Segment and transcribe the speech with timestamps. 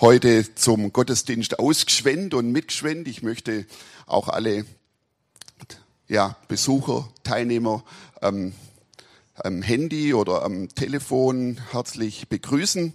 [0.00, 3.08] heute zum Gottesdienst ausgeschwenkt und mitgeschwenkt.
[3.08, 3.66] Ich möchte
[4.06, 4.64] auch alle
[6.08, 7.84] ja, Besucher, Teilnehmer
[8.22, 8.54] ähm,
[9.34, 12.94] am Handy oder am Telefon herzlich begrüßen.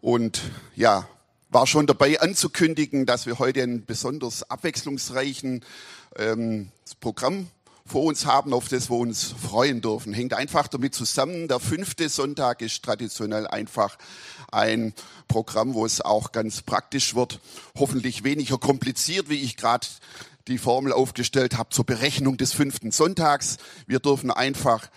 [0.00, 0.42] Und
[0.74, 1.08] ja,
[1.50, 5.64] war schon dabei anzukündigen, dass wir heute einen besonders abwechslungsreichen
[6.16, 7.48] ähm, Programm
[7.90, 10.14] vor uns haben, auf das wir uns freuen dürfen.
[10.14, 11.48] Hängt einfach damit zusammen.
[11.48, 13.98] Der fünfte Sonntag ist traditionell einfach
[14.52, 14.94] ein
[15.26, 17.40] Programm, wo es auch ganz praktisch wird.
[17.76, 19.88] Hoffentlich weniger kompliziert, wie ich gerade
[20.46, 23.56] die Formel aufgestellt habe zur Berechnung des fünften Sonntags.
[23.88, 24.88] Wir dürfen einfach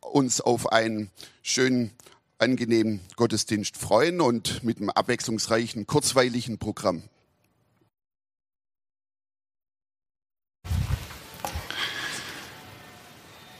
[0.00, 1.10] uns auf einen
[1.42, 1.90] schönen,
[2.38, 7.02] angenehmen Gottesdienst freuen und mit einem abwechslungsreichen, kurzweiligen Programm.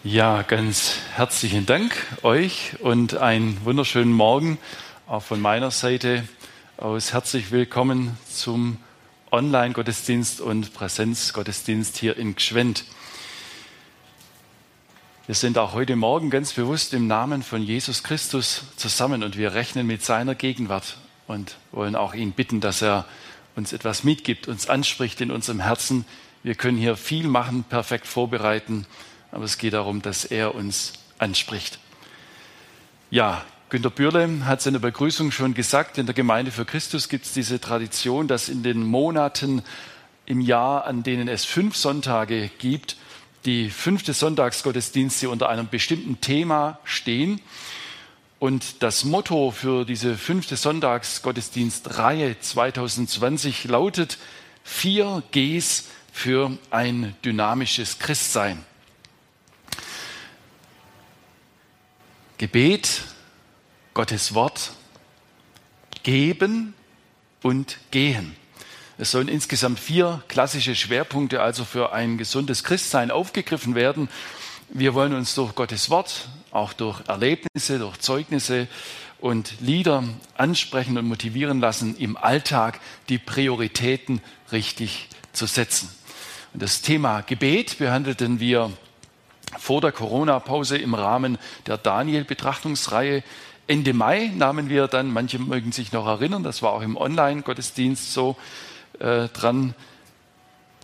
[0.04, 4.58] Ja, ganz herzlichen Dank euch und einen wunderschönen Morgen
[5.06, 6.26] auch von meiner Seite
[6.76, 7.12] aus.
[7.12, 8.78] Herzlich willkommen zum
[9.30, 12.84] Online-Gottesdienst und Präsenzgottesdienst hier in Gschwend.
[15.26, 19.54] Wir sind auch heute Morgen ganz bewusst im Namen von Jesus Christus zusammen und wir
[19.54, 20.96] rechnen mit seiner Gegenwart
[21.28, 23.04] und wollen auch ihn bitten, dass er
[23.54, 26.06] uns etwas mitgibt, uns anspricht in unserem Herzen.
[26.42, 28.84] Wir können hier viel machen, perfekt vorbereiten
[29.32, 31.80] aber es geht darum, dass er uns anspricht.
[33.10, 37.32] Ja, Günter Bürle hat der Begrüßung schon gesagt, in der Gemeinde für Christus gibt es
[37.32, 39.62] diese Tradition, dass in den Monaten
[40.26, 42.96] im Jahr, an denen es fünf Sonntage gibt,
[43.46, 47.40] die fünfte Sonntagsgottesdienste unter einem bestimmten Thema stehen.
[48.38, 54.18] Und das Motto für diese fünfte Sonntagsgottesdienstreihe 2020 lautet
[54.64, 58.64] vier Gs für ein dynamisches Christsein.
[62.42, 63.02] Gebet,
[63.94, 64.72] Gottes Wort,
[66.02, 66.74] geben
[67.40, 68.34] und gehen.
[68.98, 74.08] Es sollen insgesamt vier klassische Schwerpunkte also für ein gesundes Christsein aufgegriffen werden.
[74.70, 78.66] Wir wollen uns durch Gottes Wort, auch durch Erlebnisse, durch Zeugnisse
[79.20, 80.02] und Lieder
[80.36, 85.88] ansprechen und motivieren lassen, im Alltag die Prioritäten richtig zu setzen.
[86.54, 88.72] Und das Thema Gebet behandelten wir
[89.58, 93.22] vor der Corona-Pause im Rahmen der Daniel-Betrachtungsreihe.
[93.66, 98.12] Ende Mai nahmen wir dann, manche mögen sich noch erinnern, das war auch im Online-Gottesdienst
[98.12, 98.36] so
[98.98, 99.74] äh, dran,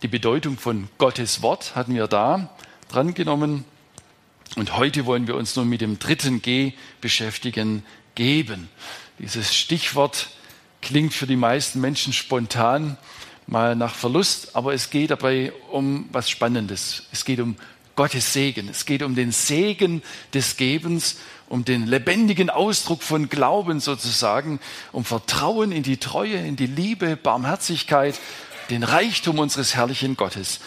[0.01, 2.49] die Bedeutung von Gottes Wort hatten wir da
[2.87, 3.65] dran genommen.
[4.55, 7.83] Und heute wollen wir uns nun mit dem dritten G beschäftigen,
[8.15, 8.69] geben.
[9.19, 10.29] Dieses Stichwort
[10.81, 12.97] klingt für die meisten Menschen spontan
[13.45, 17.07] mal nach Verlust, aber es geht dabei um was Spannendes.
[17.11, 17.57] Es geht um
[17.99, 18.69] Gottes Segen.
[18.69, 20.01] Es geht um den Segen
[20.33, 21.17] des Gebens,
[21.49, 24.61] um den lebendigen Ausdruck von Glauben sozusagen,
[24.93, 28.17] um Vertrauen in die Treue, in die Liebe, Barmherzigkeit,
[28.69, 30.61] den Reichtum unseres herrlichen Gottes.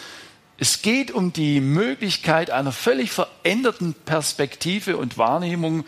[0.59, 5.85] Es geht um die Möglichkeit einer völlig veränderten Perspektive und Wahrnehmung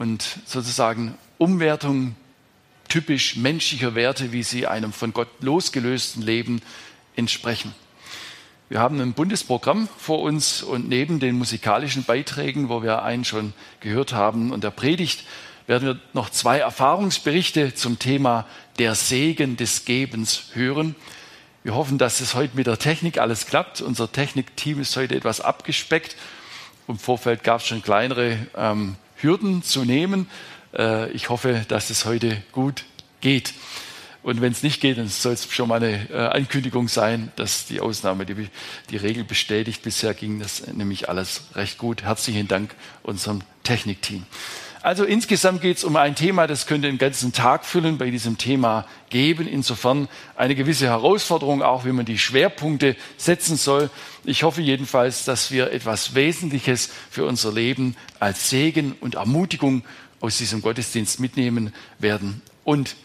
[0.00, 2.16] und sozusagen Umwertung
[2.88, 6.62] typisch menschlicher Werte, wie sie einem von Gott losgelösten Leben
[7.14, 7.72] entsprechen.
[8.72, 13.52] Wir haben ein Bundesprogramm vor uns und neben den musikalischen Beiträgen, wo wir einen schon
[13.80, 15.24] gehört haben, und der Predigt,
[15.66, 18.46] werden wir noch zwei Erfahrungsberichte zum Thema
[18.78, 20.94] der Segen des Gebens hören.
[21.62, 23.82] Wir hoffen, dass es heute mit der Technik alles klappt.
[23.82, 26.16] Unser Technikteam ist heute etwas abgespeckt.
[26.88, 30.30] Im Vorfeld gab es schon kleinere ähm, Hürden zu nehmen.
[30.74, 32.84] Äh, ich hoffe, dass es heute gut
[33.20, 33.52] geht.
[34.22, 37.66] Und wenn es nicht geht, dann soll es schon mal eine äh, Ankündigung sein, dass
[37.66, 38.48] die Ausnahme die,
[38.90, 39.82] die Regel bestätigt.
[39.82, 42.02] Bisher ging das nämlich alles recht gut.
[42.02, 44.24] Herzlichen Dank unserem Technikteam.
[44.80, 48.36] Also insgesamt geht es um ein Thema, das könnte den ganzen Tag füllen bei diesem
[48.36, 49.46] Thema geben.
[49.46, 53.90] Insofern eine gewisse Herausforderung auch, wie man die Schwerpunkte setzen soll.
[54.24, 59.84] Ich hoffe jedenfalls, dass wir etwas Wesentliches für unser Leben als Segen und Ermutigung
[60.20, 62.96] aus diesem Gottesdienst mitnehmen werden und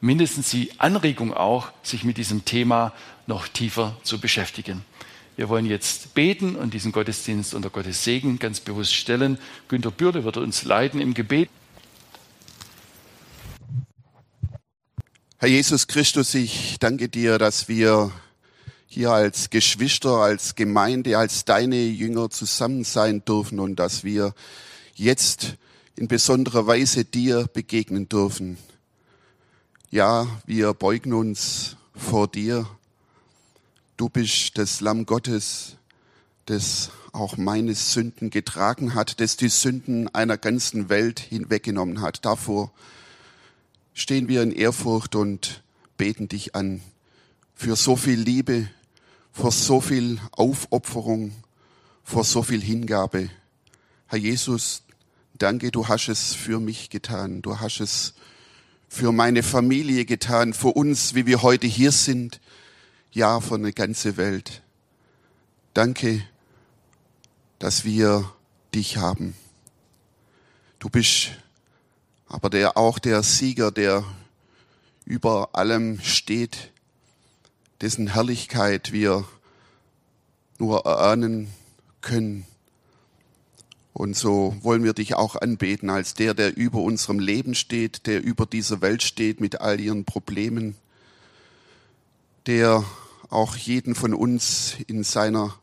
[0.00, 2.92] mindestens die Anregung auch, sich mit diesem Thema
[3.26, 4.84] noch tiefer zu beschäftigen.
[5.36, 9.38] Wir wollen jetzt beten und diesen Gottesdienst unter Gottes Segen ganz bewusst stellen.
[9.68, 11.48] Günter Bürle wird uns leiten im Gebet.
[15.38, 18.10] Herr Jesus Christus, ich danke dir, dass wir
[18.88, 24.34] hier als Geschwister, als Gemeinde, als deine Jünger zusammen sein dürfen und dass wir
[24.94, 25.54] jetzt
[25.94, 28.58] in besonderer Weise dir begegnen dürfen.
[29.90, 32.68] Ja, wir beugen uns vor dir.
[33.96, 35.76] Du bist das Lamm Gottes,
[36.44, 42.26] das auch meine Sünden getragen hat, das die Sünden einer ganzen Welt hinweggenommen hat.
[42.26, 42.70] Davor
[43.94, 45.62] stehen wir in Ehrfurcht und
[45.96, 46.82] beten dich an
[47.54, 48.68] für so viel Liebe,
[49.32, 51.32] vor so viel Aufopferung,
[52.04, 53.30] vor so viel Hingabe.
[54.08, 54.82] Herr Jesus,
[55.38, 57.40] danke, du hast es für mich getan.
[57.40, 58.12] Du hast es
[58.88, 62.40] für meine Familie getan, für uns, wie wir heute hier sind.
[63.12, 64.62] Ja, für eine ganze Welt.
[65.74, 66.22] Danke,
[67.58, 68.32] dass wir
[68.74, 69.34] dich haben.
[70.78, 71.30] Du bist
[72.26, 74.04] aber der, auch der Sieger, der
[75.04, 76.70] über allem steht,
[77.80, 79.24] dessen Herrlichkeit wir
[80.58, 81.48] nur erahnen
[82.00, 82.46] können.
[83.98, 88.22] Und so wollen wir dich auch anbeten als der, der über unserem Leben steht, der
[88.22, 90.76] über dieser Welt steht mit all ihren Problemen,
[92.46, 92.84] der
[93.28, 95.56] auch jeden von uns in seiner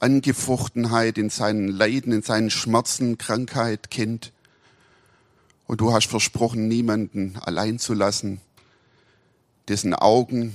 [0.00, 4.32] Angefochtenheit, in seinen Leiden, in seinen Schmerzen, Krankheit kennt.
[5.66, 8.40] Und du hast versprochen, niemanden allein zu lassen,
[9.68, 10.54] dessen Augen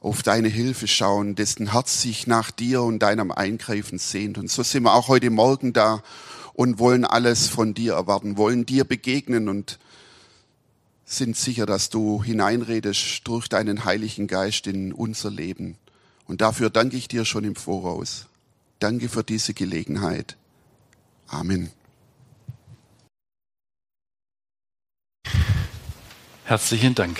[0.00, 4.38] auf deine Hilfe schauen, dessen Herz sich nach dir und deinem Eingreifen sehnt.
[4.38, 6.02] Und so sind wir auch heute Morgen da
[6.52, 9.78] und wollen alles von dir erwarten, wollen dir begegnen und
[11.04, 15.76] sind sicher, dass du hineinredest durch deinen Heiligen Geist in unser Leben.
[16.26, 18.26] Und dafür danke ich dir schon im Voraus.
[18.80, 20.36] Danke für diese Gelegenheit.
[21.28, 21.70] Amen.
[26.44, 27.18] Herzlichen Dank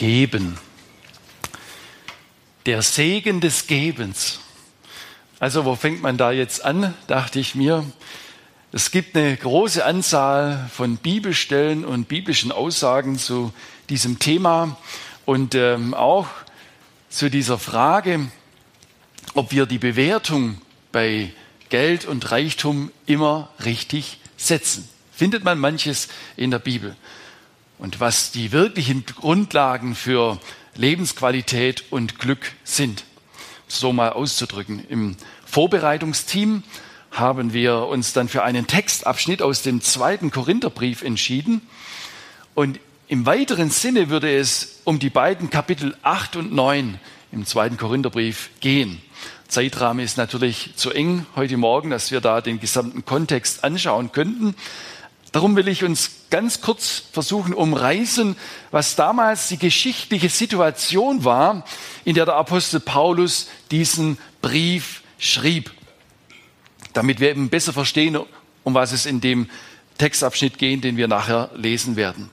[0.00, 0.56] geben.
[2.64, 4.40] Der Segen des Gebens.
[5.38, 7.84] Also wo fängt man da jetzt an, dachte ich mir.
[8.72, 13.52] Es gibt eine große Anzahl von Bibelstellen und biblischen Aussagen zu
[13.90, 14.78] diesem Thema
[15.26, 16.28] und ähm, auch
[17.10, 18.30] zu dieser Frage,
[19.34, 20.62] ob wir die Bewertung
[20.92, 21.30] bei
[21.68, 24.88] Geld und Reichtum immer richtig setzen.
[25.12, 26.08] Findet man manches
[26.38, 26.96] in der Bibel
[27.80, 30.38] und was die wirklichen Grundlagen für
[30.76, 33.04] Lebensqualität und Glück sind.
[33.68, 34.84] So mal auszudrücken.
[34.88, 35.16] Im
[35.46, 36.62] Vorbereitungsteam
[37.10, 41.62] haben wir uns dann für einen Textabschnitt aus dem zweiten Korintherbrief entschieden.
[42.54, 42.78] Und
[43.08, 47.00] im weiteren Sinne würde es um die beiden Kapitel 8 und 9
[47.32, 49.00] im zweiten Korintherbrief gehen.
[49.48, 54.54] Zeitrahmen ist natürlich zu eng heute Morgen, dass wir da den gesamten Kontext anschauen könnten.
[55.32, 58.36] Darum will ich uns ganz kurz versuchen umreißen,
[58.72, 61.64] was damals die geschichtliche Situation war,
[62.04, 65.70] in der der Apostel Paulus diesen Brief schrieb,
[66.94, 68.18] damit wir eben besser verstehen,
[68.64, 69.48] um was es in dem
[69.98, 72.30] Textabschnitt geht, den wir nachher lesen werden.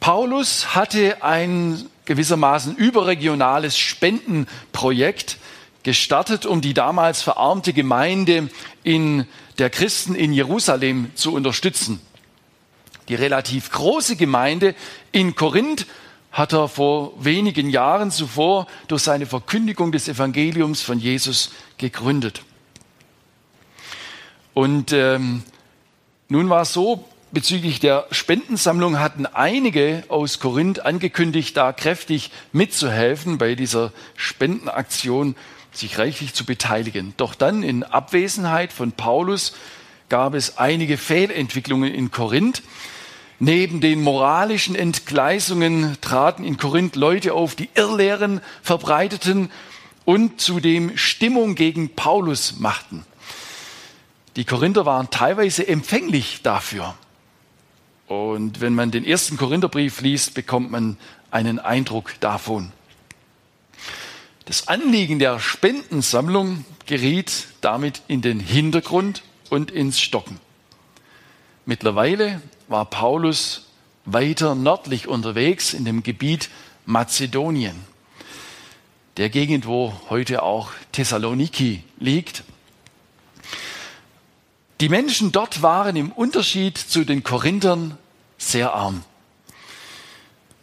[0.00, 5.38] Paulus hatte ein gewissermaßen überregionales Spendenprojekt
[5.84, 8.50] gestartet, um die damals verarmte Gemeinde
[8.82, 9.26] in
[9.58, 12.00] der Christen in Jerusalem zu unterstützen.
[13.08, 14.74] Die relativ große Gemeinde
[15.12, 15.86] in Korinth
[16.32, 22.42] hat er vor wenigen Jahren zuvor durch seine Verkündigung des Evangeliums von Jesus gegründet.
[24.52, 25.42] Und ähm,
[26.28, 33.38] nun war es so, bezüglich der Spendensammlung hatten einige aus Korinth angekündigt, da kräftig mitzuhelfen
[33.38, 35.36] bei dieser Spendenaktion,
[35.72, 37.14] sich reichlich zu beteiligen.
[37.16, 39.54] Doch dann in Abwesenheit von Paulus
[40.08, 42.62] gab es einige Fehlentwicklungen in Korinth.
[43.40, 49.50] Neben den moralischen Entgleisungen traten in Korinth Leute auf, die Irrlehren verbreiteten
[50.04, 53.04] und zudem Stimmung gegen Paulus machten.
[54.36, 56.94] Die Korinther waren teilweise empfänglich dafür.
[58.06, 60.96] Und wenn man den ersten Korintherbrief liest, bekommt man
[61.30, 62.72] einen Eindruck davon.
[64.44, 70.38] Das Anliegen der Spendensammlung geriet damit in den Hintergrund und ins Stocken.
[71.66, 73.62] Mittlerweile war Paulus
[74.04, 76.50] weiter nördlich unterwegs in dem Gebiet
[76.84, 77.74] Mazedonien,
[79.16, 82.44] der Gegend, wo heute auch Thessaloniki liegt.
[84.80, 87.96] Die Menschen dort waren im Unterschied zu den Korinthern
[88.36, 89.02] sehr arm.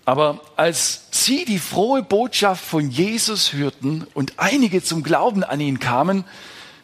[0.05, 5.79] Aber als sie die frohe Botschaft von Jesus hörten und einige zum Glauben an ihn
[5.79, 6.25] kamen,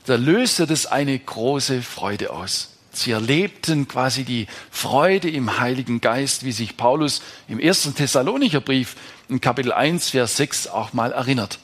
[0.05, 2.76] da löste das eine große Freude aus.
[2.97, 8.95] Sie erlebten quasi die Freude im Heiligen Geist, wie sich Paulus im ersten Thessalonicher Brief
[9.29, 11.59] in Kapitel 1, Vers 6 auch mal erinnert.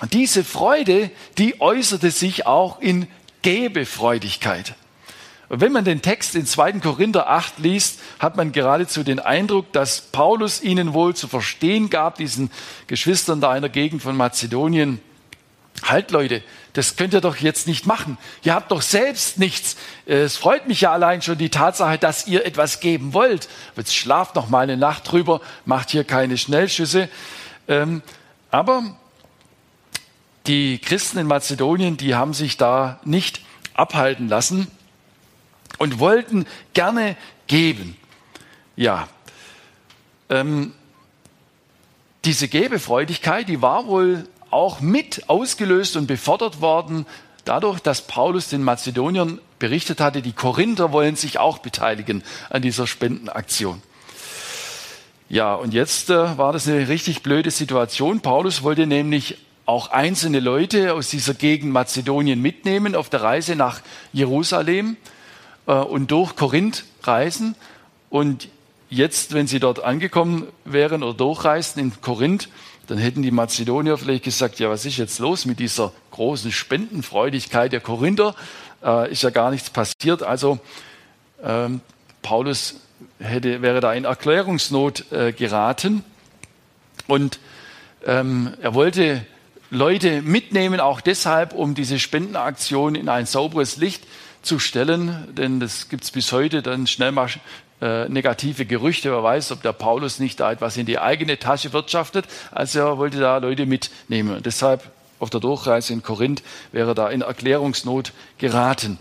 [0.00, 3.06] Und diese Freude, die äußerte sich auch in
[3.42, 4.74] Gebefreudigkeit.
[5.48, 6.72] Und wenn man den Text in 2.
[6.80, 12.16] Korinther 8 liest, hat man geradezu den Eindruck, dass Paulus ihnen wohl zu verstehen gab,
[12.16, 12.50] diesen
[12.86, 15.00] Geschwistern da in der Gegend von Mazedonien,
[15.82, 18.18] halt Leute, das könnt ihr doch jetzt nicht machen.
[18.42, 19.76] Ihr habt doch selbst nichts.
[20.06, 23.48] Es freut mich ja allein schon die Tatsache, dass ihr etwas geben wollt.
[23.76, 27.08] Jetzt schlaft noch mal eine Nacht drüber, macht hier keine Schnellschüsse.
[27.66, 28.02] Ähm,
[28.50, 28.96] aber
[30.46, 33.42] die Christen in Mazedonien, die haben sich da nicht
[33.74, 34.68] abhalten lassen
[35.78, 37.96] und wollten gerne geben.
[38.76, 39.08] Ja,
[40.28, 40.72] ähm,
[42.24, 47.06] diese Gebefreudigkeit, die war wohl auch mit ausgelöst und befördert worden
[47.44, 52.86] dadurch, dass Paulus den Mazedoniern berichtet hatte, die Korinther wollen sich auch beteiligen an dieser
[52.86, 53.82] Spendenaktion.
[55.30, 58.20] Ja, und jetzt äh, war das eine richtig blöde Situation.
[58.20, 63.82] Paulus wollte nämlich auch einzelne Leute aus dieser Gegend Mazedonien mitnehmen auf der Reise nach
[64.12, 64.96] Jerusalem
[65.66, 67.54] äh, und durch Korinth reisen.
[68.08, 68.48] Und
[68.90, 72.48] jetzt, wenn sie dort angekommen wären oder durchreisten in Korinth,
[72.86, 77.72] dann hätten die Mazedonier vielleicht gesagt, ja, was ist jetzt los mit dieser großen Spendenfreudigkeit
[77.72, 78.34] der Korinther?
[78.82, 80.22] Äh, ist ja gar nichts passiert.
[80.22, 80.58] Also
[81.42, 81.80] ähm,
[82.22, 82.76] Paulus
[83.18, 86.02] hätte, wäre da in Erklärungsnot äh, geraten.
[87.06, 87.40] Und
[88.06, 89.26] ähm, er wollte
[89.70, 94.04] Leute mitnehmen, auch deshalb, um diese Spendenaktion in ein sauberes Licht
[94.40, 97.28] zu stellen, denn das gibt es bis heute dann schnell mal
[97.80, 99.10] äh, negative Gerüchte.
[99.12, 102.26] Wer weiß, ob der Paulus nicht da etwas in die eigene Tasche wirtschaftet.
[102.50, 104.36] Also er wollte da Leute mitnehmen.
[104.36, 106.42] Und deshalb auf der Durchreise in Korinth
[106.72, 108.98] wäre da in Erklärungsnot geraten.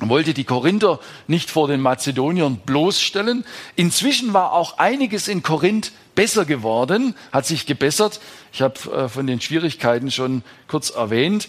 [0.00, 3.44] Er wollte die Korinther nicht vor den Mazedoniern bloßstellen.
[3.76, 8.20] Inzwischen war auch einiges in Korinth besser geworden, hat sich gebessert.
[8.52, 11.48] Ich habe äh, von den Schwierigkeiten schon kurz erwähnt.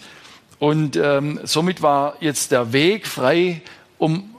[0.59, 3.61] Und ähm, somit war jetzt der Weg frei,
[3.97, 4.32] um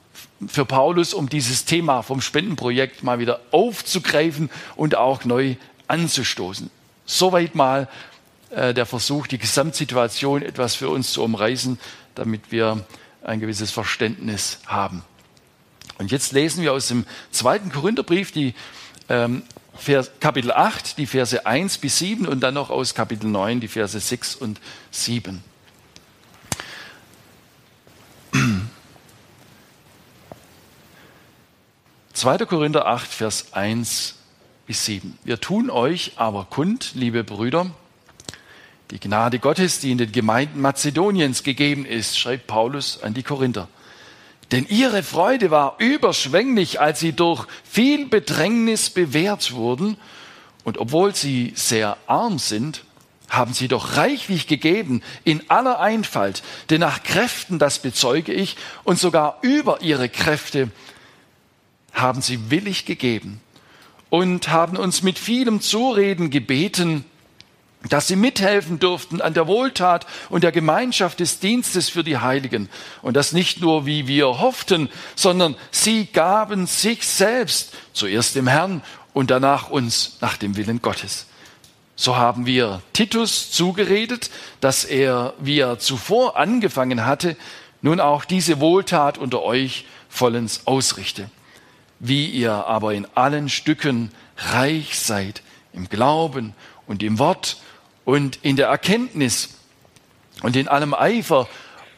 [0.49, 5.57] für Paulus, um dieses Thema vom Spendenprojekt mal wieder aufzugreifen und auch neu
[5.89, 6.71] anzustoßen.
[7.07, 7.89] Soweit mal
[8.51, 11.79] äh, der Versuch, die Gesamtsituation etwas für uns zu umreißen,
[12.15, 12.85] damit wir
[13.23, 15.03] ein gewisses Verständnis haben.
[15.99, 18.55] Und jetzt lesen wir aus dem zweiten Korintherbrief die
[19.09, 19.43] ähm,
[20.21, 23.99] Kapitel 8, die Verse 1 bis 7 und dann noch aus Kapitel 9 die Verse
[23.99, 24.61] 6 und
[24.91, 25.43] 7.
[32.15, 32.47] 2.
[32.47, 34.15] Korinther 8, Vers 1
[34.69, 35.19] bis 7.
[35.25, 37.73] Wir tun euch aber kund, liebe Brüder,
[38.93, 43.67] die Gnade Gottes, die in den Gemeinden Mazedoniens gegeben ist, schreibt Paulus an die Korinther.
[44.53, 49.97] Denn ihre Freude war überschwänglich, als sie durch viel Bedrängnis bewährt wurden.
[50.63, 52.85] Und obwohl sie sehr arm sind,
[53.29, 56.45] haben sie doch reichlich gegeben in aller Einfalt.
[56.71, 60.71] Denn nach Kräften, das bezeuge ich, und sogar über ihre Kräfte
[61.95, 63.41] haben sie willig gegeben
[64.11, 67.05] und haben uns mit vielem Zureden gebeten,
[67.89, 72.69] dass sie mithelfen durften an der Wohltat und der Gemeinschaft des Dienstes für die Heiligen.
[73.03, 78.83] Und das nicht nur, wie wir hofften, sondern sie gaben sich selbst, zuerst dem Herrn
[79.13, 81.27] und danach uns nach dem Willen Gottes.
[81.97, 87.37] So haben wir Titus zugeredet, dass er, wie er zuvor angefangen hatte,
[87.83, 91.29] nun auch diese Wohltat unter euch vollends ausrichte
[91.99, 96.55] wie ihr aber in allen Stücken reich seid, im Glauben
[96.87, 97.59] und im Wort
[98.05, 99.59] und in der Erkenntnis
[100.43, 101.49] und in allem Eifer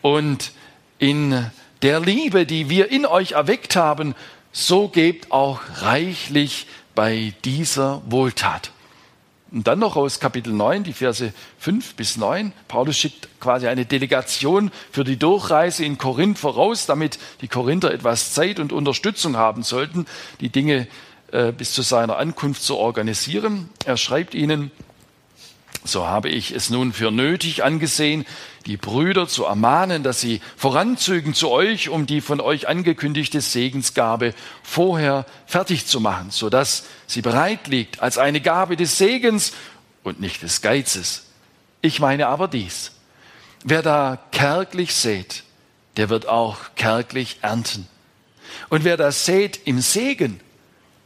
[0.03, 0.53] und
[0.99, 1.51] in
[1.83, 4.15] der Liebe, die wir in euch erweckt haben,
[4.53, 8.71] so gebt auch reichlich bei dieser Wohltat.
[9.57, 12.53] Und dann noch aus Kapitel 9, die Verse 5 bis 9.
[12.69, 18.35] Paulus schickt quasi eine Delegation für die Durchreise in Korinth voraus, damit die Korinther etwas
[18.35, 20.05] Zeit und Unterstützung haben sollten,
[20.41, 20.89] die Dinge
[21.33, 23.71] äh, bis zu seiner Ankunft zu organisieren.
[23.87, 24.73] Er schreibt ihnen,
[25.85, 28.27] so habe ich es nun für nötig angesehen,
[28.67, 34.35] die Brüder zu ermahnen, dass sie voranzügen zu euch, um die von euch angekündigte Segensgabe
[34.63, 39.53] vorher fertig zu machen, so dass sie bereit liegt als eine Gabe des Segens
[40.03, 41.27] und nicht des Geizes.
[41.83, 42.93] Ich meine aber dies.
[43.63, 45.45] Wer da kärglich sät,
[45.97, 47.87] der wird auch kärglich ernten.
[48.69, 50.41] Und wer da sät im Segen,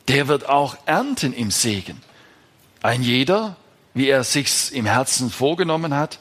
[0.09, 2.01] der wird auch ernten im Segen.
[2.83, 3.57] Ein jeder,
[3.95, 6.19] wie er sich's im Herzen vorgenommen hat,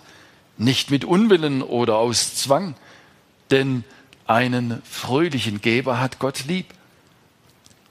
[0.57, 2.75] nicht mit Unwillen oder aus Zwang,
[3.51, 3.83] denn
[4.27, 6.67] einen fröhlichen Geber hat Gott lieb.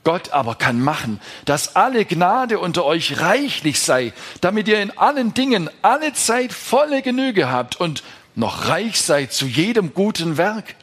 [0.03, 5.33] Gott aber kann machen, dass alle Gnade unter euch reichlich sei, damit ihr in allen
[5.33, 8.03] Dingen alle Zeit volle Genüge habt und
[8.35, 10.75] noch reich seid zu jedem guten Werk.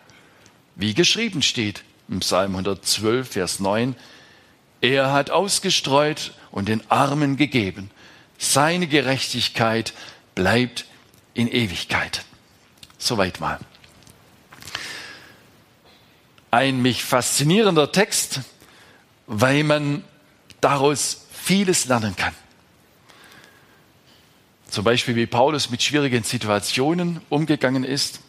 [0.75, 3.97] Wie geschrieben steht im Psalm 112, Vers 9,
[4.83, 7.91] er hat ausgestreut und den Armen gegeben.
[8.39, 9.93] Seine Gerechtigkeit
[10.35, 10.87] bleibt
[11.35, 12.25] in Ewigkeit.
[12.99, 13.59] Soweit mal.
[16.51, 18.41] Ein mich faszinierender Text,
[19.27, 20.05] weil man
[20.61, 22.35] daraus vieles lernen kann.
[24.71, 28.21] Zum Beispiel, wie Paulus mit schwierigen Situationen umgegangen ist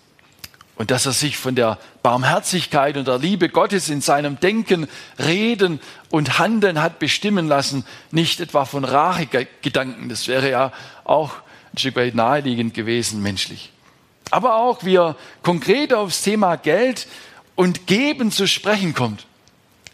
[0.78, 5.80] und dass er sich von der Barmherzigkeit und der Liebe Gottes in seinem Denken, Reden
[6.10, 10.08] und Handeln hat bestimmen lassen, nicht etwa von Rachegedanken.
[10.08, 10.72] Das wäre ja
[11.04, 11.32] auch
[11.74, 13.72] ein Stück weit naheliegend gewesen, menschlich.
[14.30, 17.08] Aber auch, wie er konkret aufs Thema Geld
[17.56, 19.26] und Geben zu sprechen kommt.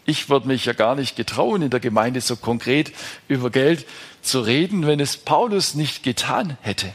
[0.06, 2.92] Ich würde mich ja gar nicht getrauen, in der Gemeinde so konkret
[3.26, 3.86] über Geld
[4.20, 6.92] zu reden, wenn es Paulus nicht getan hätte.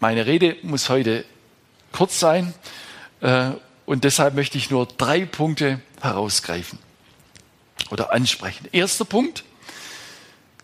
[0.00, 1.26] Meine Rede muss heute
[1.94, 2.52] kurz sein
[3.20, 3.50] äh,
[3.86, 6.78] und deshalb möchte ich nur drei Punkte herausgreifen
[7.90, 8.68] oder ansprechen.
[8.72, 9.44] Erster Punkt,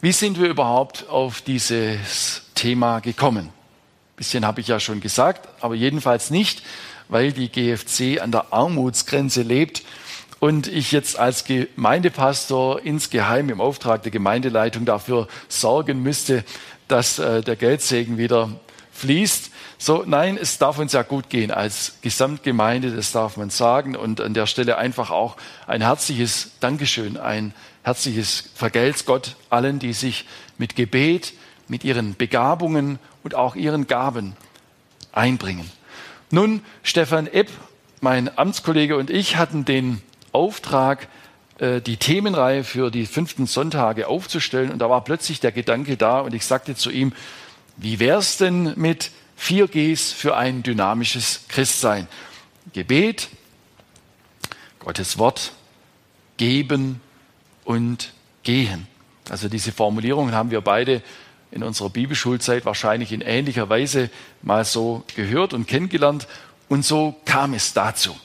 [0.01, 3.47] wie sind wir überhaupt auf dieses Thema gekommen?
[3.47, 6.63] Ein bisschen habe ich ja schon gesagt, aber jedenfalls nicht,
[7.09, 9.83] weil die GFC an der Armutsgrenze lebt
[10.41, 16.45] und ich jetzt als Gemeindepastor insgeheim im Auftrag der Gemeindeleitung dafür sorgen müsste,
[16.89, 18.51] dass äh, der Geldsegen wieder
[18.93, 19.51] fließt.
[19.83, 23.97] So, nein, es darf uns ja gut gehen als Gesamtgemeinde, das darf man sagen.
[23.97, 29.95] Und an der Stelle einfach auch ein herzliches Dankeschön, ein herzliches Vergelt's Gott allen, die
[29.95, 30.27] sich
[30.59, 31.33] mit Gebet,
[31.67, 34.37] mit ihren Begabungen und auch ihren Gaben
[35.13, 35.71] einbringen.
[36.31, 37.49] Nun, Stefan Epp,
[38.03, 41.09] mein Amtskollege und ich hatten den Auftrag,
[41.59, 44.73] äh, die Themenreihe für die fünften Sonntage aufzustellen.
[44.73, 47.15] Und da war plötzlich der Gedanke da und ich sagte zu ihm,
[47.79, 49.11] wie wär's denn mit
[49.41, 52.07] 4Gs für ein dynamisches Christsein?
[52.73, 53.29] Gebet,
[54.79, 55.53] Gottes Wort,
[56.37, 57.01] geben
[57.65, 58.87] und gehen.
[59.29, 61.03] Also diese Formulierungen haben wir beide
[61.51, 64.11] in unserer Bibelschulzeit wahrscheinlich in ähnlicher Weise
[64.43, 66.27] mal so gehört und kennengelernt.
[66.69, 68.17] Und so kam es dazu.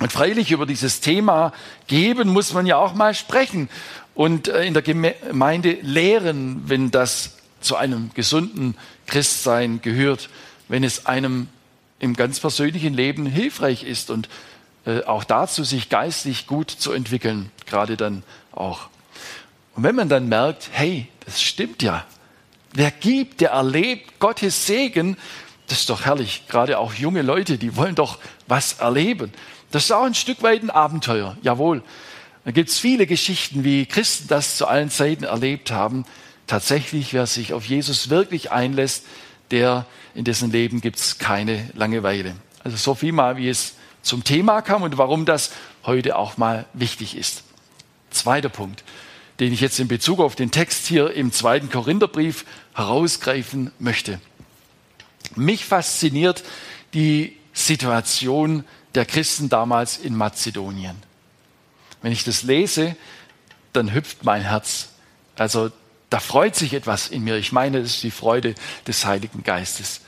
[0.00, 1.52] Und freilich über dieses Thema
[1.88, 3.68] geben muss man ja auch mal sprechen
[4.14, 8.76] und äh, in der Gemeinde lehren, wenn das zu einem gesunden
[9.08, 10.28] Christsein gehört,
[10.68, 11.48] wenn es einem
[11.98, 14.28] im ganz persönlichen Leben hilfreich ist und
[14.86, 18.88] äh, auch dazu, sich geistlich gut zu entwickeln, gerade dann auch.
[19.74, 22.04] Und wenn man dann merkt, hey, das stimmt ja,
[22.72, 25.16] wer gibt, der erlebt Gottes Segen,
[25.66, 26.44] das ist doch herrlich.
[26.48, 29.32] Gerade auch junge Leute, die wollen doch was erleben.
[29.70, 31.82] Das ist auch ein Stück weit ein Abenteuer, jawohl.
[32.44, 36.06] Da gibt es viele Geschichten, wie Christen das zu allen Zeiten erlebt haben
[36.48, 39.04] tatsächlich, wer sich auf Jesus wirklich einlässt,
[39.52, 42.34] der in dessen Leben gibt es keine Langeweile.
[42.64, 45.52] Also so viel mal, wie es zum Thema kam und warum das
[45.84, 47.44] heute auch mal wichtig ist.
[48.10, 48.82] Zweiter Punkt,
[49.38, 54.20] den ich jetzt in Bezug auf den Text hier im zweiten Korintherbrief herausgreifen möchte.
[55.36, 56.42] Mich fasziniert
[56.94, 60.96] die Situation der Christen damals in Mazedonien.
[62.02, 62.96] Wenn ich das lese,
[63.72, 64.88] dann hüpft mein Herz.
[65.36, 65.70] Also
[66.10, 67.36] da freut sich etwas in mir.
[67.36, 68.54] Ich meine, das ist die Freude
[68.86, 70.00] des Heiligen Geistes.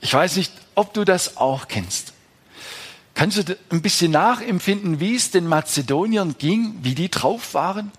[0.00, 2.12] Ich weiß nicht, ob du das auch kennst.
[3.14, 7.92] Kannst du ein bisschen nachempfinden, wie es den Mazedoniern ging, wie die drauf waren?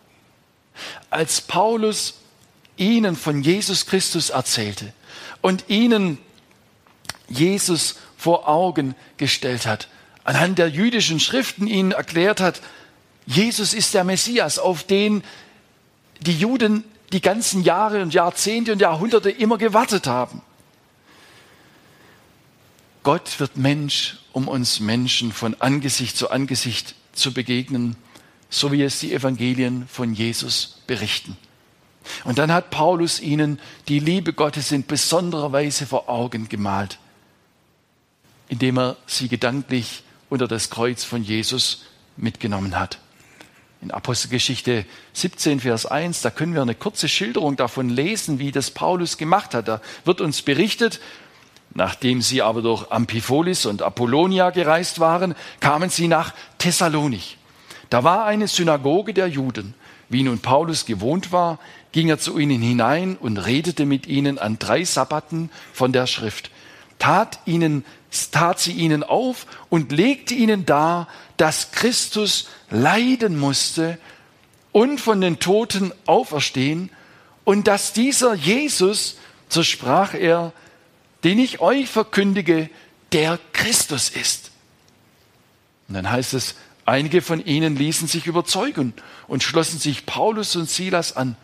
[1.10, 2.16] Als Paulus
[2.78, 4.94] ihnen von Jesus Christus erzählte
[5.42, 6.18] und ihnen
[7.30, 9.88] Jesus vor Augen gestellt hat,
[10.26, 12.62] anhand der jüdischen Schriften ihnen erklärt hat,
[13.26, 15.24] Jesus ist der Messias, auf den
[16.22, 20.42] die Juden die ganzen Jahre und Jahrzehnte und Jahrhunderte immer gewartet haben.
[23.04, 27.96] Gott wird Mensch, um uns Menschen von Angesicht zu Angesicht zu begegnen,
[28.50, 31.38] so wie es die Evangelien von Jesus berichten.
[32.24, 37.00] Und dann hat Paulus ihnen die Liebe Gottes in besonderer Weise vor Augen gemalt,
[38.48, 41.84] indem er sie gedanklich unter das Kreuz von Jesus
[42.18, 43.00] mitgenommen hat
[43.86, 48.72] in Apostelgeschichte 17, Vers 1, da können wir eine kurze Schilderung davon lesen, wie das
[48.72, 49.68] Paulus gemacht hat.
[49.68, 51.00] Da wird uns berichtet,
[51.76, 57.38] nachdem sie aber durch Amphipolis und Apollonia gereist waren, kamen sie nach Thessalonich.
[57.92, 59.76] Da war eine Synagoge der Juden.
[60.10, 61.60] Wie nun Paulus gewohnt war,
[61.92, 66.50] ging er zu ihnen hinein und redete mit ihnen an drei Sabbaten von der Schrift,
[66.98, 67.86] tat ihnen
[68.32, 73.98] tat sie ihnen auf und legte ihnen dar, dass Christus leiden musste
[74.72, 76.90] und von den Toten auferstehen
[77.44, 80.52] und dass dieser Jesus, so sprach er,
[81.24, 82.70] den ich euch verkündige,
[83.12, 84.52] der Christus ist.
[85.88, 88.94] Und dann heißt es, einige von ihnen ließen sich überzeugen
[89.28, 91.38] und schlossen sich Paulus und Silas an.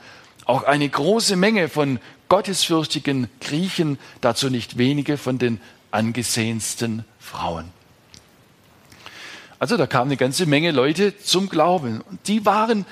[0.45, 7.80] Auch eine große Menge von gottesfürchtigen Griechen, dazu nicht wenige von den angesehensten Frauen.
[9.61, 12.01] Also da kamen eine ganze Menge Leute zum Glauben.
[12.09, 12.83] Und die waren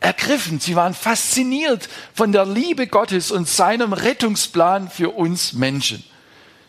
[0.00, 6.02] ergriffen, sie waren fasziniert von der Liebe Gottes und seinem Rettungsplan für uns Menschen.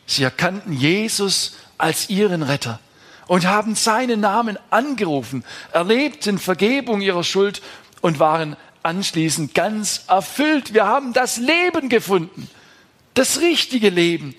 [0.05, 2.79] Sie erkannten Jesus als ihren Retter
[3.25, 7.63] und haben seinen Namen angerufen, erlebten Vergebung ihrer Schuld
[8.01, 10.75] und waren anschließend ganz erfüllt.
[10.75, 12.47] Wir haben das Leben gefunden,
[13.15, 14.35] das richtige Leben,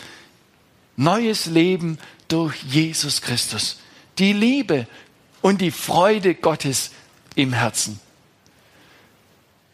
[0.95, 3.81] neues Leben durch Jesus Christus,
[4.21, 4.87] die Liebe
[5.43, 6.91] und die Freude Gottes
[7.35, 8.01] im Herzen.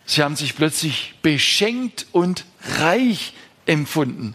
[0.06, 2.44] Sie haben sich plötzlich beschenkt und
[2.78, 3.32] reich
[3.66, 4.34] empfunden,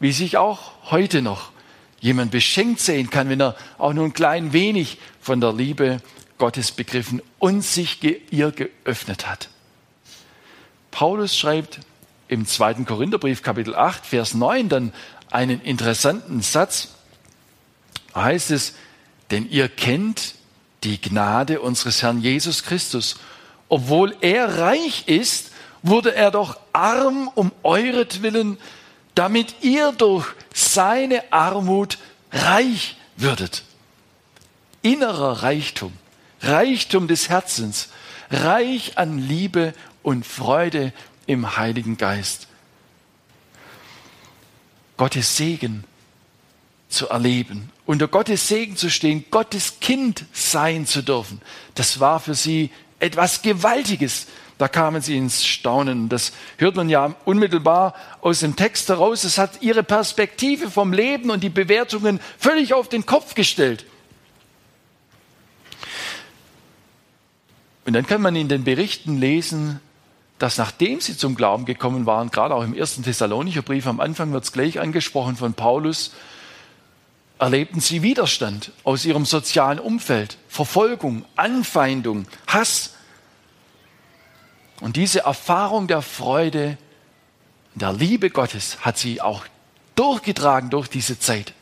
[0.00, 1.52] wie sich auch heute noch
[2.00, 6.00] jemand beschenkt sehen kann, wenn er auch nur ein klein wenig von der Liebe
[6.38, 7.98] Gottes begriffen und sich
[8.32, 9.48] ihr geöffnet hat.
[10.90, 11.80] Paulus schreibt
[12.26, 14.92] im zweiten Korintherbrief Kapitel 8, Vers 9 dann
[15.30, 16.88] einen interessanten Satz.
[18.12, 18.74] Da heißt es,
[19.30, 20.34] denn ihr kennt
[20.84, 23.16] die Gnade unseres Herrn Jesus Christus
[23.72, 25.50] obwohl er reich ist,
[25.82, 28.58] wurde er doch arm um euretwillen,
[29.14, 31.96] damit ihr durch seine Armut
[32.30, 33.64] reich würdet.
[34.82, 35.94] Innerer Reichtum,
[36.42, 37.88] Reichtum des Herzens,
[38.30, 40.92] reich an Liebe und Freude
[41.24, 42.48] im Heiligen Geist.
[44.98, 45.84] Gottes Segen
[46.92, 51.40] zu erleben, unter Gottes Segen zu stehen, Gottes Kind sein zu dürfen,
[51.74, 54.26] das war für sie etwas Gewaltiges.
[54.58, 56.08] Da kamen sie ins Staunen.
[56.08, 59.24] Das hört man ja unmittelbar aus dem Text heraus.
[59.24, 63.84] Es hat ihre Perspektive vom Leben und die Bewertungen völlig auf den Kopf gestellt.
[67.84, 69.80] Und dann kann man in den Berichten lesen,
[70.38, 74.32] dass nachdem sie zum Glauben gekommen waren, gerade auch im ersten Thessalonicher Brief, am Anfang
[74.32, 76.12] wird es gleich angesprochen von Paulus,
[77.42, 82.94] erlebten sie Widerstand aus ihrem sozialen Umfeld, Verfolgung, Anfeindung, Hass.
[84.80, 86.78] Und diese Erfahrung der Freude,
[87.74, 89.44] der Liebe Gottes hat sie auch
[89.96, 91.52] durchgetragen durch diese Zeit.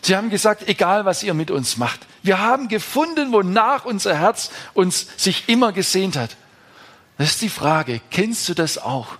[0.00, 4.50] Sie haben gesagt, egal was ihr mit uns macht, wir haben gefunden, wonach unser Herz
[4.74, 6.36] uns sich immer gesehnt hat.
[7.18, 9.18] Das ist die Frage, kennst du das auch?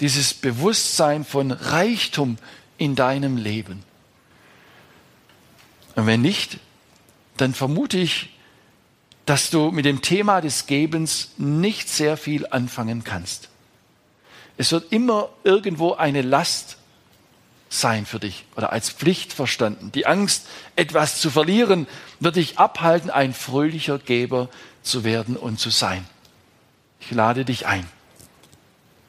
[0.00, 2.38] Dieses Bewusstsein von Reichtum
[2.78, 3.82] in deinem Leben.
[5.94, 6.58] Und wenn nicht,
[7.36, 8.30] dann vermute ich,
[9.26, 13.48] dass du mit dem Thema des Gebens nicht sehr viel anfangen kannst.
[14.56, 16.76] Es wird immer irgendwo eine Last
[17.68, 19.90] sein für dich oder als Pflicht verstanden.
[19.92, 21.86] Die Angst, etwas zu verlieren,
[22.20, 24.48] wird dich abhalten, ein fröhlicher Geber
[24.82, 26.06] zu werden und zu sein.
[27.00, 27.88] Ich lade dich ein.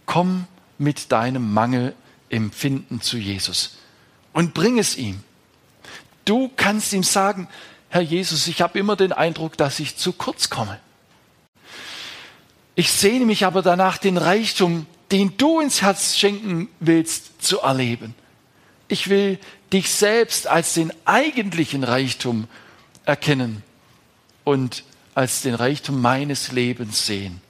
[0.05, 3.77] Komm mit deinem Mangelempfinden zu Jesus
[4.33, 5.23] und bring es ihm.
[6.25, 7.47] Du kannst ihm sagen,
[7.89, 10.79] Herr Jesus, ich habe immer den Eindruck, dass ich zu kurz komme.
[12.75, 18.15] Ich sehne mich aber danach, den Reichtum, den du ins Herz schenken willst, zu erleben.
[18.87, 19.39] Ich will
[19.71, 22.47] dich selbst als den eigentlichen Reichtum
[23.05, 23.63] erkennen
[24.43, 24.83] und
[25.13, 27.41] als den Reichtum meines Lebens sehen.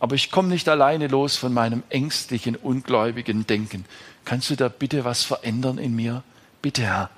[0.00, 3.84] Aber ich komme nicht alleine los von meinem ängstlichen, ungläubigen Denken.
[4.24, 6.22] Kannst du da bitte was verändern in mir?
[6.62, 7.10] Bitte, Herr.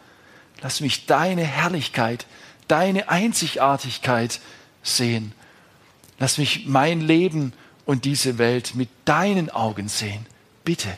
[0.63, 2.27] Lass mich deine Herrlichkeit,
[2.69, 4.41] deine Einzigartigkeit
[4.83, 5.33] sehen.
[6.19, 7.53] Lass mich mein Leben
[7.87, 10.27] und diese Welt mit deinen Augen sehen.
[10.65, 10.97] Bitte.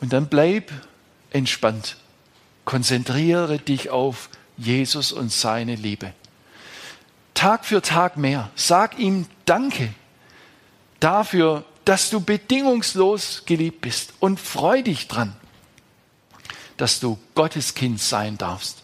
[0.00, 0.72] Und dann bleib
[1.30, 1.96] entspannt.
[2.64, 6.12] Konzentriere dich auf Jesus und seine Liebe.
[7.34, 8.50] Tag für Tag mehr.
[8.54, 9.94] Sag ihm Danke
[10.98, 15.34] dafür, dass du bedingungslos geliebt bist und freu dich dran
[16.80, 18.82] dass du Gottes Kind sein darfst.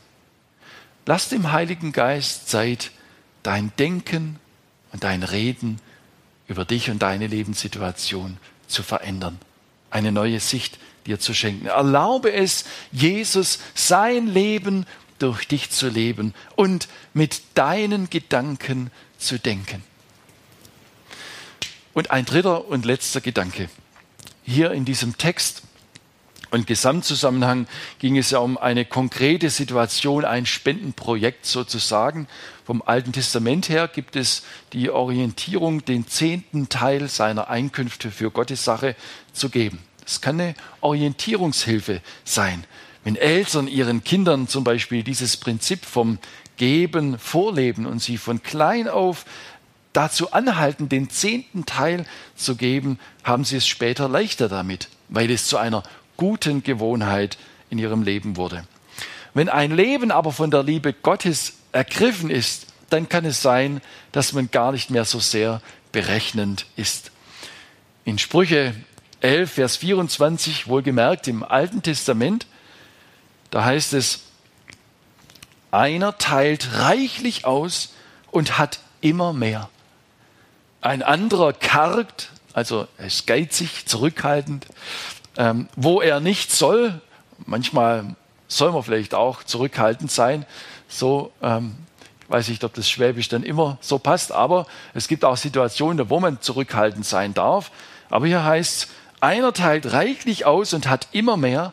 [1.06, 2.90] Lass dem Heiligen Geist Zeit,
[3.42, 4.38] dein Denken
[4.92, 5.80] und dein Reden
[6.48, 9.38] über dich und deine Lebenssituation zu verändern,
[9.90, 11.66] eine neue Sicht dir zu schenken.
[11.66, 14.84] Erlaube es, Jesus sein Leben
[15.18, 19.82] durch dich zu leben und mit deinen Gedanken zu denken.
[21.94, 23.70] Und ein dritter und letzter Gedanke.
[24.42, 25.62] Hier in diesem Text
[26.56, 27.66] und Gesamtzusammenhang
[27.98, 32.26] ging es ja um eine konkrete Situation, ein Spendenprojekt sozusagen.
[32.64, 34.42] Vom Alten Testament her gibt es
[34.72, 38.96] die Orientierung, den zehnten Teil seiner Einkünfte für Gottes Sache
[39.32, 39.78] zu geben.
[40.02, 42.64] Das kann eine Orientierungshilfe sein.
[43.04, 46.18] Wenn Eltern ihren Kindern zum Beispiel dieses Prinzip vom
[46.56, 49.26] Geben vorleben und sie von klein auf
[49.92, 55.46] dazu anhalten, den zehnten Teil zu geben, haben sie es später leichter damit, weil es
[55.46, 55.82] zu einer
[56.16, 57.38] guten Gewohnheit
[57.70, 58.64] in ihrem Leben wurde.
[59.34, 63.80] Wenn ein Leben aber von der Liebe Gottes ergriffen ist, dann kann es sein,
[64.12, 65.60] dass man gar nicht mehr so sehr
[65.92, 67.10] berechnend ist.
[68.04, 68.74] In Sprüche
[69.20, 72.46] 11, Vers 24, wohlgemerkt im Alten Testament,
[73.50, 74.20] da heißt es,
[75.70, 77.94] einer teilt reichlich aus
[78.30, 79.68] und hat immer mehr.
[80.80, 84.66] Ein anderer kargt, also ist geizig, zurückhaltend,
[85.36, 87.00] ähm, wo er nicht soll.
[87.44, 88.16] Manchmal
[88.48, 90.46] soll man vielleicht auch zurückhaltend sein.
[90.88, 91.76] So ähm,
[92.28, 96.20] weiß ich, ob das Schwäbisch dann immer so passt, aber es gibt auch Situationen, wo
[96.20, 97.70] man zurückhaltend sein darf.
[98.10, 98.88] Aber hier heißt es,
[99.20, 101.72] einer teilt reichlich aus und hat immer mehr,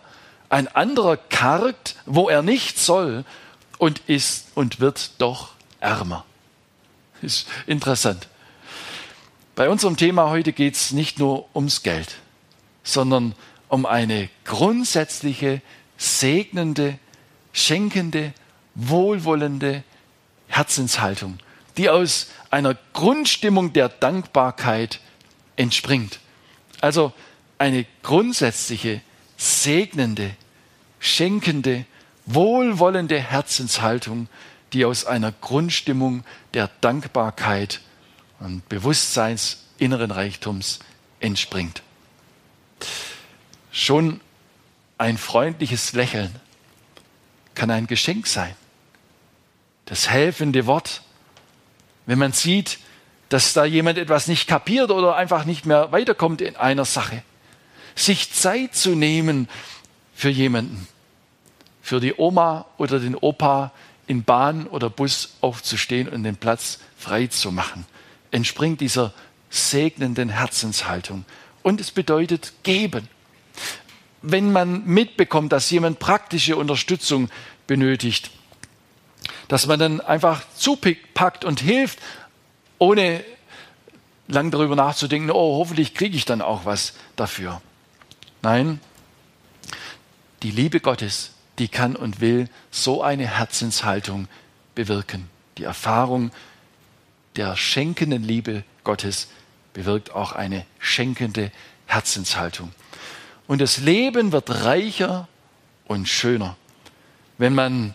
[0.49, 3.25] ein anderer kargt, wo er nicht soll
[3.77, 5.49] und ist und wird doch
[5.79, 6.25] ärmer.
[7.21, 8.27] Ist interessant.
[9.55, 12.15] Bei unserem Thema heute geht es nicht nur ums Geld,
[12.83, 13.35] sondern
[13.73, 15.59] um eine grundsätzliche,
[15.97, 16.99] segnende,
[17.53, 18.31] schenkende,
[18.75, 19.83] wohlwollende
[20.47, 21.39] Herzenshaltung,
[21.75, 24.99] die aus einer Grundstimmung der Dankbarkeit
[25.55, 26.19] entspringt.
[26.81, 27.13] Also
[27.57, 29.01] eine grundsätzliche,
[29.37, 30.35] segnende,
[30.99, 31.85] schenkende,
[32.27, 34.27] wohlwollende Herzenshaltung,
[34.73, 37.81] die aus einer Grundstimmung der Dankbarkeit
[38.39, 40.77] und Bewusstseins inneren Reichtums
[41.19, 41.81] entspringt.
[43.73, 44.21] Schon
[44.99, 46.33] ein freundliches Lächeln
[47.55, 48.55] kann ein Geschenk sein.
[49.85, 51.01] Das helfende Wort,
[52.05, 52.77] wenn man sieht,
[53.29, 57.23] dass da jemand etwas nicht kapiert oder einfach nicht mehr weiterkommt in einer Sache.
[57.95, 59.49] Sich Zeit zu nehmen
[60.13, 60.87] für jemanden,
[61.81, 63.71] für die Oma oder den Opa
[64.05, 67.87] in Bahn oder Bus aufzustehen und den Platz frei zu machen,
[68.29, 69.13] entspringt dieser
[69.49, 71.25] segnenden Herzenshaltung.
[71.63, 73.09] Und es bedeutet geben.
[74.23, 77.29] Wenn man mitbekommt, dass jemand praktische Unterstützung
[77.67, 78.31] benötigt,
[79.47, 81.99] dass man dann einfach zupackt und hilft,
[82.79, 83.23] ohne
[84.27, 87.61] lang darüber nachzudenken, oh, hoffentlich kriege ich dann auch was dafür.
[88.41, 88.79] Nein,
[90.41, 94.27] die Liebe Gottes, die kann und will so eine Herzenshaltung
[94.73, 95.29] bewirken.
[95.57, 96.31] Die Erfahrung
[97.35, 99.27] der schenkenden Liebe Gottes
[99.73, 101.51] bewirkt auch eine schenkende
[101.85, 102.71] Herzenshaltung.
[103.47, 105.27] Und das Leben wird reicher
[105.85, 106.55] und schöner,
[107.37, 107.93] wenn man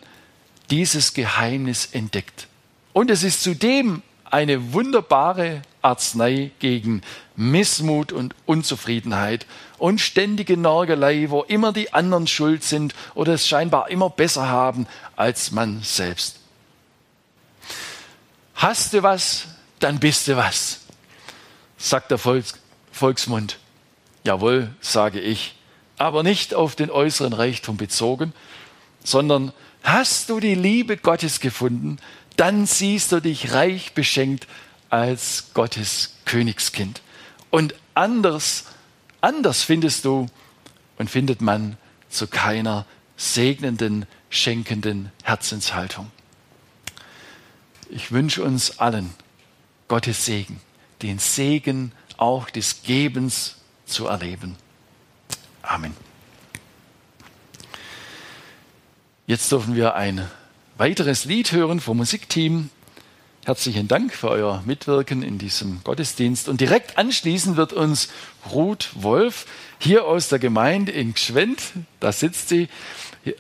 [0.71, 2.49] dieses Geheimnis entdeckt.
[2.93, 7.03] Und es ist zudem eine wunderbare Arznei gegen
[7.37, 9.47] Missmut und Unzufriedenheit
[9.79, 14.87] und ständige Nörgelei, wo immer die anderen schuld sind oder es scheinbar immer besser haben
[15.17, 16.41] als man selbst.
[18.55, 19.47] Hast du was,
[19.79, 20.81] dann bist du was,
[21.79, 22.55] sagt der Volks
[22.91, 23.59] Volksmund.
[24.25, 25.55] Jawohl, sage ich,
[25.97, 28.33] aber nicht auf den äußeren Reichtum bezogen,
[29.05, 29.53] sondern
[29.83, 31.99] hast du die Liebe Gottes gefunden,
[32.37, 34.47] dann siehst du dich reich beschenkt
[34.91, 37.03] als Gottes Königskind.
[37.51, 38.67] Und anders,
[39.21, 40.27] anders findest du
[40.99, 41.77] und findet man
[42.09, 46.11] zu keiner segnenden, schenkenden Herzenshaltung.
[47.91, 49.13] Ich wünsche uns allen
[49.89, 50.61] Gottes Segen,
[51.03, 53.57] den Segen auch des Gebens
[53.89, 54.57] zu erleben.
[55.63, 55.95] Amen.
[59.27, 60.29] Jetzt dürfen wir ein
[60.79, 62.71] weiteres Lied hören vom Musikteam.
[63.45, 66.49] Herzlichen Dank für euer Mitwirken in diesem Gottesdienst.
[66.49, 68.09] Und direkt anschließend wird uns
[68.53, 69.47] Ruth Wolf
[69.79, 71.63] hier aus der Gemeinde in Gschwend,
[72.01, 72.69] da sitzt sie,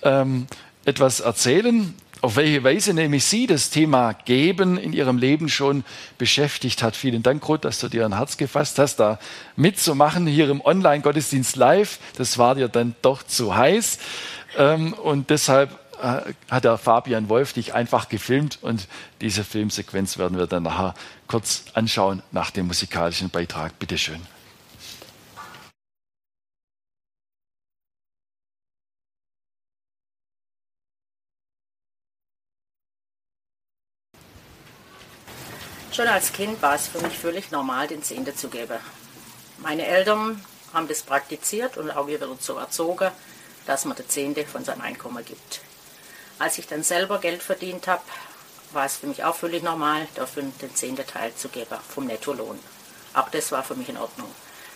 [0.02, 0.46] ähm,
[0.84, 5.84] etwas erzählen, auf welche Weise nämlich sie das Thema Geben in ihrem Leben schon
[6.18, 6.96] beschäftigt hat.
[6.96, 9.18] Vielen Dank, Ruth, dass du dir ein Herz gefasst hast, da
[9.56, 11.98] mitzumachen hier im Online-Gottesdienst live.
[12.16, 13.98] Das war dir dann doch zu heiß.
[14.56, 15.70] Ähm, und deshalb
[16.02, 18.88] äh, hat der Fabian Wolf dich einfach gefilmt und
[19.20, 20.94] diese Filmsequenz werden wir dann nachher
[21.26, 23.78] kurz anschauen nach dem musikalischen Beitrag.
[23.78, 24.37] Bitte schön.
[35.98, 38.78] Schon als Kind war es für mich völlig normal, den Zehnte zu geben.
[39.58, 43.10] Meine Eltern haben das praktiziert und auch wir werden so erzogen,
[43.66, 45.60] dass man den Zehnte von seinem Einkommen gibt.
[46.38, 48.04] Als ich dann selber Geld verdient habe,
[48.70, 52.60] war es für mich auch völlig normal, dafür den zehnten Teil zu geben vom Nettolohn.
[53.14, 54.32] Auch das war für mich in Ordnung.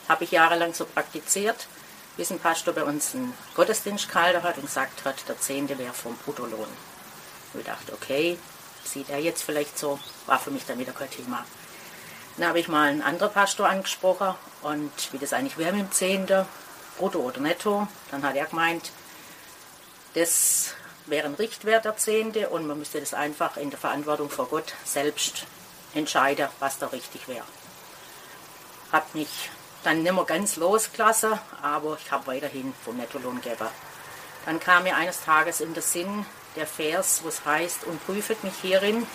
[0.08, 1.68] Habe ich jahrelang so praktiziert,
[2.16, 5.94] bis ein Pastor bei uns einen Gottesdienst gehalten hat und gesagt hat, der zehnte wäre
[5.94, 6.66] vom Bruttolohn.
[7.52, 8.38] Und ich dachte, okay,
[8.84, 11.44] sieht er jetzt vielleicht so, war für mich dann wieder kein Thema.
[12.36, 15.92] Dann habe ich mal einen anderen Pastor angesprochen und wie das eigentlich wäre mit dem
[15.92, 16.46] Zehnten,
[16.98, 17.86] brutto oder netto.
[18.10, 18.90] Dann hat er gemeint,
[20.14, 20.74] Das
[21.06, 24.74] wäre ein Richtwert der Zehnte und man müsste das einfach in der Verantwortung vor Gott
[24.84, 25.46] selbst
[25.94, 27.46] entscheiden, was da richtig wäre.
[28.92, 29.50] Hat mich
[29.84, 33.68] dann nicht mehr ganz losgelassen, aber ich habe weiterhin vom Nettolohn gegeben.
[34.44, 38.44] Dann kam mir eines Tages in den Sinn der Vers, wo es heißt, und prüfet
[38.44, 39.06] mich hierin.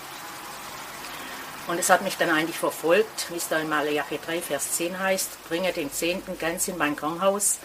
[1.68, 5.00] Und es hat mich dann eigentlich verfolgt, wie es da in Malachi 3, Vers 10
[5.00, 7.58] heißt, bringe den Zehnten ganz in mein Kornhaus,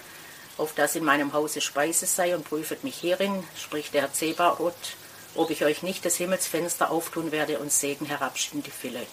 [0.58, 4.96] auf das in meinem Hause Speise sei und prüfet mich hierin, spricht der Herr Zebaoth,
[5.34, 9.06] ob ich euch nicht das Himmelsfenster auftun werde und Segen herabschieben die Fülle.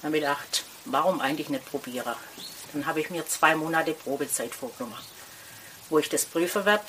[0.00, 2.14] Dann habe ich gedacht, warum eigentlich nicht probieren?
[2.72, 4.96] Dann habe ich mir zwei Monate Probezeit vorgenommen,
[5.90, 6.84] wo ich das prüfen werde,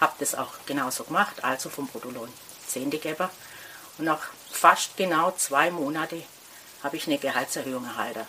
[0.00, 2.32] habe das auch genauso gemacht, also vom Bruttolohn
[2.66, 3.28] Zehnte gegeben.
[3.98, 6.22] Und nach fast genau zwei Monaten
[6.82, 8.26] habe ich eine Gehaltserhöhung erhalten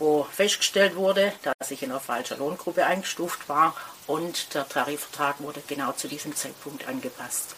[0.00, 5.62] wo festgestellt wurde, dass ich in einer falschen Lohngruppe eingestuft war und der Tarifvertrag wurde
[5.68, 7.54] genau zu diesem Zeitpunkt angepasst.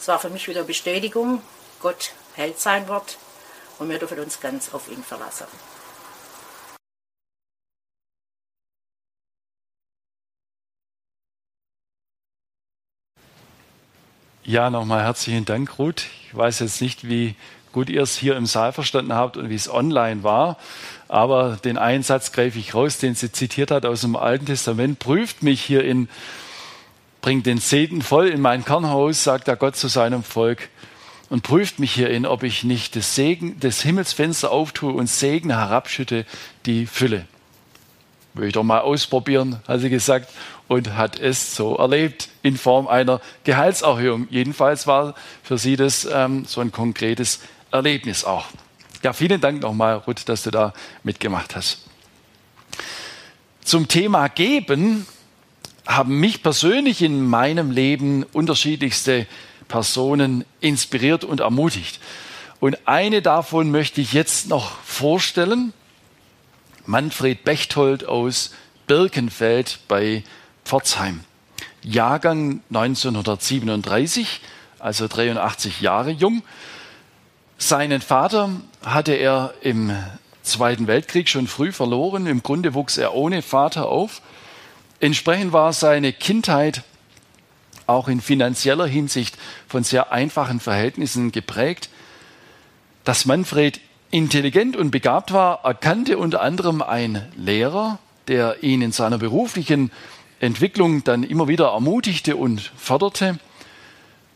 [0.00, 1.42] Es war für mich wieder Bestätigung,
[1.80, 3.18] Gott hält sein Wort
[3.78, 5.46] und wir dürfen uns ganz auf ihn verlassen.
[14.48, 16.04] Ja, nochmal herzlichen Dank, Ruth.
[16.28, 17.34] Ich weiß jetzt nicht, wie
[17.72, 20.56] gut ihr es hier im Saal verstanden habt und wie es online war.
[21.08, 25.00] Aber den einen Satz greife ich raus, den sie zitiert hat aus dem Alten Testament.
[25.00, 26.08] Prüft mich hier in,
[27.22, 30.68] bringt den Segen voll in mein Kernhaus, sagt der Gott zu seinem Volk.
[31.28, 36.24] Und prüft mich hierin, ob ich nicht das, Segen, das Himmelsfenster auftue und Segen herabschütte,
[36.66, 37.26] die Fülle.
[38.36, 40.30] Will ich doch mal ausprobieren, hat sie gesagt,
[40.68, 44.26] und hat es so erlebt in Form einer Gehaltserhöhung.
[44.30, 48.46] Jedenfalls war für sie das ähm, so ein konkretes Erlebnis auch.
[49.02, 50.72] Ja, vielen Dank nochmal, Ruth, dass du da
[51.02, 51.86] mitgemacht hast.
[53.62, 55.06] Zum Thema Geben
[55.86, 59.26] haben mich persönlich in meinem Leben unterschiedlichste
[59.68, 62.00] Personen inspiriert und ermutigt.
[62.60, 65.72] Und eine davon möchte ich jetzt noch vorstellen.
[66.86, 68.52] Manfred Bechtold aus
[68.86, 70.22] Birkenfeld bei
[70.64, 71.20] Pforzheim.
[71.82, 74.40] Jahrgang 1937,
[74.78, 76.42] also 83 Jahre jung.
[77.58, 78.50] Seinen Vater
[78.84, 79.96] hatte er im
[80.42, 82.26] Zweiten Weltkrieg schon früh verloren.
[82.26, 84.22] Im Grunde wuchs er ohne Vater auf.
[85.00, 86.82] Entsprechend war seine Kindheit
[87.86, 89.36] auch in finanzieller Hinsicht
[89.68, 91.88] von sehr einfachen Verhältnissen geprägt.
[93.04, 99.18] Dass Manfred intelligent und begabt war, erkannte unter anderem ein Lehrer, der ihn in seiner
[99.18, 99.90] beruflichen
[100.40, 103.38] Entwicklung dann immer wieder ermutigte und förderte.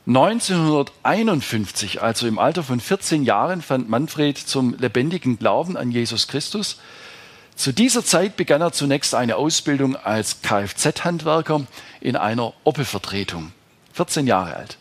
[0.06, 6.80] 1951, also im Alter von 14 Jahren, fand Manfred zum lebendigen Glauben an Jesus Christus.
[7.54, 11.66] Zu dieser Zeit begann er zunächst eine Ausbildung als Kfz-Handwerker
[12.00, 13.52] in einer Opel-Vertretung.
[13.92, 14.78] 14 Jahre alt.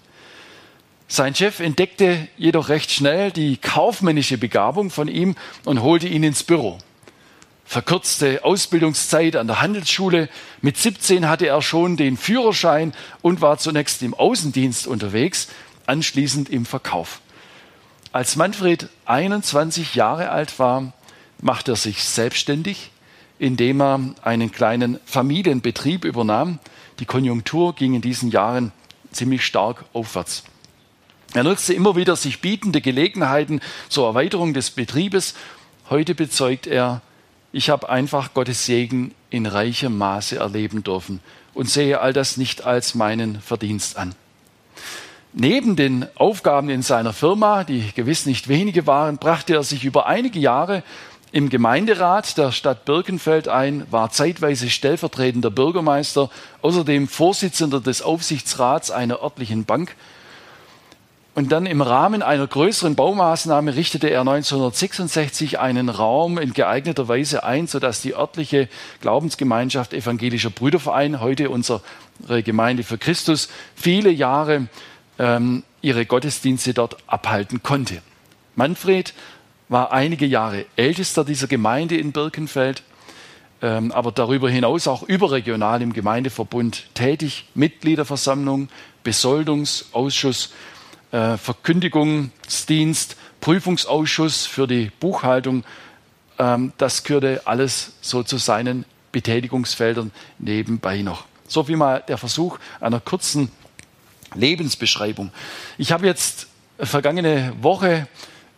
[1.09, 6.43] Sein Chef entdeckte jedoch recht schnell die kaufmännische Begabung von ihm und holte ihn ins
[6.43, 6.77] Büro
[7.69, 10.27] verkürzte Ausbildungszeit an der Handelsschule.
[10.61, 15.49] Mit 17 hatte er schon den Führerschein und war zunächst im Außendienst unterwegs,
[15.85, 17.21] anschließend im Verkauf.
[18.11, 20.93] Als Manfred 21 Jahre alt war,
[21.43, 22.89] machte er sich selbstständig,
[23.37, 26.57] indem er einen kleinen Familienbetrieb übernahm.
[26.99, 28.71] Die Konjunktur ging in diesen Jahren
[29.11, 30.43] ziemlich stark aufwärts.
[31.33, 35.35] Er nutzte immer wieder sich bietende Gelegenheiten zur Erweiterung des Betriebes.
[35.89, 37.01] Heute bezeugt er,
[37.51, 41.19] ich habe einfach Gottes Segen in reichem Maße erleben dürfen
[41.53, 44.15] und sehe all das nicht als meinen Verdienst an.
[45.31, 50.07] Neben den Aufgaben in seiner Firma, die gewiss nicht wenige waren, brachte er sich über
[50.07, 50.81] einige Jahre
[51.31, 56.31] im Gemeinderat der Stadt Birkenfeld ein, war zeitweise stellvertretender Bürgermeister,
[56.63, 59.95] außerdem Vorsitzender des Aufsichtsrats einer örtlichen Bank
[61.35, 67.43] und dann im Rahmen einer größeren Baumaßnahme richtete er 1966 einen Raum in geeigneter Weise
[67.43, 68.67] ein, sodass die örtliche
[69.01, 71.81] Glaubensgemeinschaft Evangelischer Brüderverein, heute unsere
[72.43, 74.67] Gemeinde für Christus, viele Jahre
[75.17, 78.01] ähm, ihre Gottesdienste dort abhalten konnte.
[78.55, 79.13] Manfred
[79.69, 82.83] war einige Jahre ältester dieser Gemeinde in Birkenfeld,
[83.61, 88.67] ähm, aber darüber hinaus auch überregional im Gemeindeverbund tätig, Mitgliederversammlung,
[89.03, 90.51] Besoldungsausschuss
[91.11, 95.63] äh, Verkündigungsdienst, Prüfungsausschuss für die Buchhaltung.
[96.37, 101.25] Ähm, das gehörte alles so zu seinen Betätigungsfeldern nebenbei noch.
[101.47, 103.51] So wie mal der Versuch einer kurzen
[104.35, 105.31] Lebensbeschreibung.
[105.77, 106.47] Ich habe jetzt
[106.77, 108.07] vergangene Woche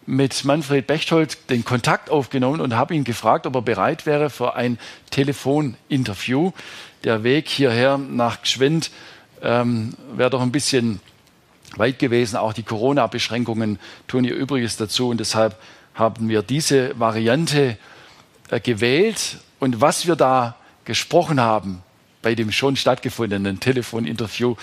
[0.05, 4.55] mit Manfred Bechtold den Kontakt aufgenommen und habe ihn gefragt, ob er bereit wäre für
[4.55, 4.77] ein
[5.11, 6.51] Telefoninterview.
[7.03, 8.91] Der Weg hierher nach Gschwend
[9.41, 10.99] ähm, wäre doch ein bisschen
[11.77, 12.37] weit gewesen.
[12.37, 15.55] Auch die Corona-Beschränkungen tun ihr Übriges dazu und deshalb
[15.93, 17.77] haben wir diese Variante
[18.49, 19.37] äh, gewählt.
[19.59, 20.55] Und was wir da
[20.85, 21.83] gesprochen haben
[22.21, 24.55] bei dem schon stattgefundenen Telefoninterview,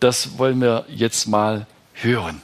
[0.00, 2.40] das wollen wir jetzt mal hören.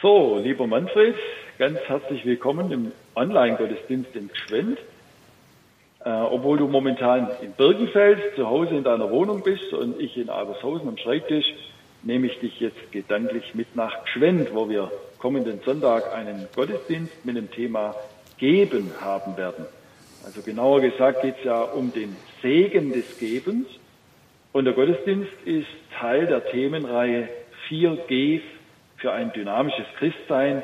[0.00, 1.16] So, lieber Manfred,
[1.58, 4.78] ganz herzlich willkommen im Online-Gottesdienst in Gschwend.
[6.06, 10.30] Äh, obwohl du momentan in Birkenfeld zu Hause in deiner Wohnung bist und ich in
[10.30, 11.46] Albershausen am Schreibtisch,
[12.04, 17.36] nehme ich dich jetzt gedanklich mit nach Gschwend, wo wir kommenden Sonntag einen Gottesdienst mit
[17.36, 17.96] dem Thema
[18.38, 19.66] Geben haben werden.
[20.24, 23.66] Also genauer gesagt geht es ja um den Segen des Gebens.
[24.52, 25.66] Und der Gottesdienst ist
[25.98, 27.28] Teil der Themenreihe
[27.66, 28.44] 4 Gs
[28.98, 30.62] für ein dynamisches Christsein.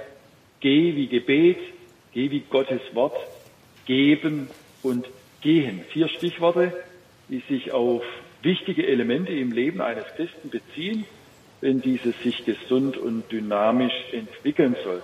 [0.60, 1.58] G wie Gebet,
[2.12, 3.16] G wie Gottes Wort,
[3.86, 4.48] Geben
[4.84, 5.04] und
[5.42, 5.80] gehen.
[5.90, 6.72] Vier Stichworte,
[7.28, 8.02] die sich auf
[8.42, 11.04] wichtige Elemente im Leben eines Christen beziehen,
[11.60, 15.02] wenn dieses sich gesund und dynamisch entwickeln soll.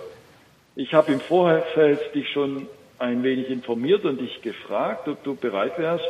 [0.75, 2.67] Ich habe im Vorfeld dich schon
[2.99, 6.05] ein wenig informiert und dich gefragt, ob du bereit wärst,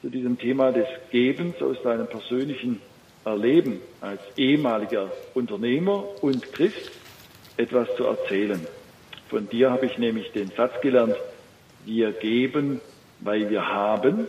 [0.00, 2.80] zu diesem Thema des Gebens aus deinem persönlichen
[3.24, 6.90] Erleben als ehemaliger Unternehmer und Christ
[7.58, 8.66] etwas zu erzählen.
[9.28, 11.16] Von dir habe ich nämlich den Satz gelernt,
[11.84, 12.80] wir geben,
[13.20, 14.26] weil wir haben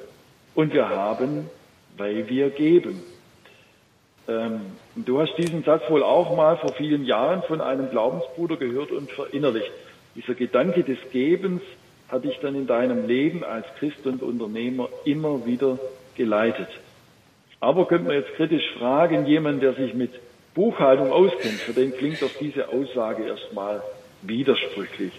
[0.56, 1.50] und wir haben,
[1.98, 3.02] weil wir geben.
[4.28, 4.62] Ähm,
[4.96, 9.12] du hast diesen Satz wohl auch mal vor vielen Jahren von einem Glaubensbruder gehört und
[9.12, 9.72] verinnerlicht.
[10.16, 11.62] Dieser Gedanke des Gebens
[12.10, 15.80] hat dich dann in deinem Leben als Christ und Unternehmer immer wieder
[16.16, 16.68] geleitet.
[17.60, 20.12] Aber könnte man jetzt kritisch fragen, jemand, der sich mit
[20.54, 23.82] Buchhaltung auskennt, für den klingt doch diese Aussage erstmal
[24.24, 25.14] widersprüchlich.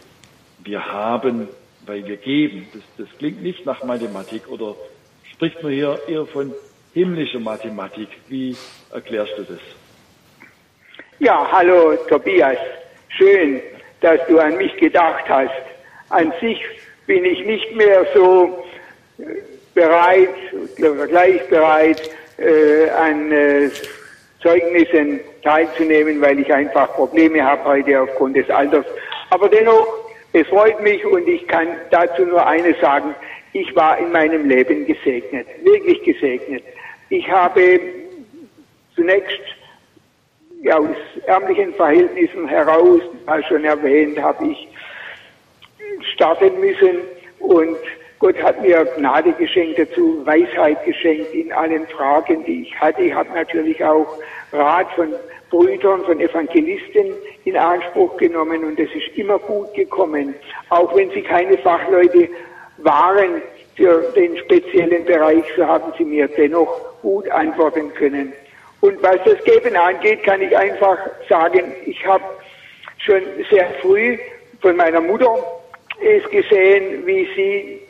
[0.62, 1.48] Wir haben
[1.86, 2.66] weil wir geben.
[2.72, 4.74] Das, das klingt nicht nach Mathematik oder
[5.32, 6.54] spricht man hier eher von
[6.94, 8.08] himmlischer Mathematik.
[8.28, 8.56] Wie
[8.92, 9.60] erklärst du das?
[11.18, 12.58] Ja, hallo Tobias.
[13.08, 13.60] Schön,
[14.00, 15.50] dass du an mich gedacht hast.
[16.08, 16.58] An sich
[17.06, 18.64] bin ich nicht mehr so
[19.18, 19.24] äh,
[19.74, 20.28] bereit
[20.78, 23.70] oder gleich bereit, äh, an äh,
[24.42, 28.84] Zeugnissen teilzunehmen, weil ich einfach Probleme habe heute aufgrund des Alters.
[29.30, 30.01] Aber dennoch
[30.32, 33.14] es freut mich und ich kann dazu nur eines sagen.
[33.52, 36.64] Ich war in meinem Leben gesegnet, wirklich gesegnet.
[37.10, 37.80] Ich habe
[38.94, 39.40] zunächst
[40.62, 44.68] ja, aus ärmlichen Verhältnissen heraus, als schon erwähnt, habe ich
[46.14, 46.98] starten müssen
[47.40, 47.76] und
[48.18, 53.02] Gott hat mir Gnade geschenkt dazu, Weisheit geschenkt in allen Fragen, die ich hatte.
[53.02, 54.06] Ich habe natürlich auch
[54.52, 55.08] Rat von
[55.52, 57.12] Brüdern, von Evangelisten
[57.44, 60.34] in Anspruch genommen und es ist immer gut gekommen,
[60.70, 62.28] auch wenn sie keine Fachleute
[62.78, 63.42] waren
[63.76, 68.32] für den speziellen Bereich, so haben sie mir dennoch gut antworten können.
[68.80, 70.98] Und was das Geben angeht, kann ich einfach
[71.28, 72.24] sagen, ich habe
[72.98, 74.16] schon sehr früh
[74.62, 75.36] von meiner Mutter
[76.00, 77.80] es gesehen, wie sie,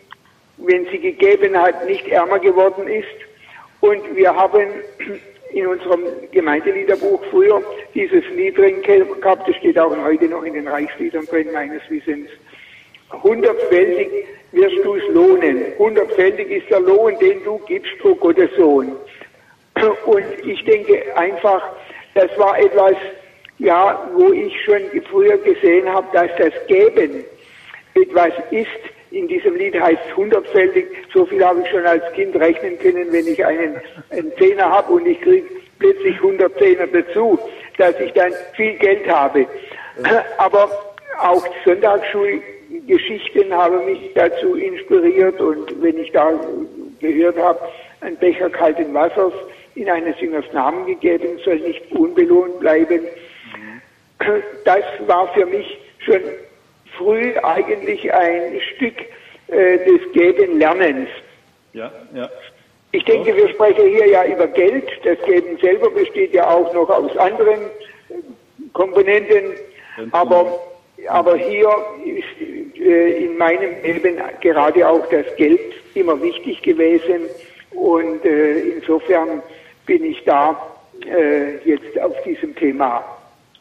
[0.59, 3.07] wenn sie gegeben hat, nicht ärmer geworden ist.
[3.81, 4.69] Und wir haben
[5.53, 7.63] in unserem Gemeindeliederbuch früher
[7.95, 12.29] dieses Lied drin gehabt, das steht auch heute noch in den Reichsliedern drin, meines Wissens.
[13.23, 14.09] Hundertfältig
[14.53, 15.65] wirst du es lohnen.
[15.79, 18.93] Hundertfältig ist der Lohn, den du gibst, o Gottes Sohn.
[20.07, 21.63] Und ich denke einfach,
[22.15, 22.95] das war etwas,
[23.59, 27.25] ja, wo ich schon früher gesehen habe, dass das Geben
[27.95, 28.69] etwas ist,
[29.13, 33.13] in diesem Lied heißt es hundertfältig, so viel habe ich schon als Kind rechnen können,
[33.13, 33.77] wenn ich einen,
[34.11, 35.47] einen Zehner habe und ich kriege
[35.79, 37.39] plötzlich 100 Zehner dazu,
[37.77, 39.47] dass ich dann viel Geld habe.
[40.39, 40.71] Aber
[41.19, 46.33] auch Sonntagsschulgeschichten haben mich dazu inspiriert und wenn ich da
[47.01, 47.61] gehört habe,
[48.01, 49.35] ein Becher kalten Wassers
[49.75, 53.01] in eines Jüngers Namen gegeben, soll nicht unbelohnt bleiben.
[54.65, 56.21] Das war für mich schon
[56.97, 58.95] früh eigentlich ein Stück
[59.49, 61.09] äh, des Geben Lernens.
[61.73, 62.29] Ja, ja.
[62.93, 64.87] Ich denke, wir sprechen hier ja über Geld.
[65.05, 67.61] Das Geben selber besteht ja auch noch aus anderen
[68.75, 69.55] Komponenten.
[70.13, 70.61] Aber,
[71.09, 71.71] aber hier
[72.05, 75.61] ist äh, in meinem Leben gerade auch das Geld
[75.95, 77.23] immer wichtig gewesen.
[77.71, 79.43] Und äh, insofern
[79.87, 80.75] bin ich da
[81.07, 83.05] äh, jetzt auf diesem Thema.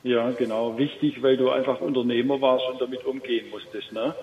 [0.03, 0.77] Ja, genau.
[0.77, 4.15] Wichtig, weil du einfach Unternehmer warst und damit umgehen musstest, ne?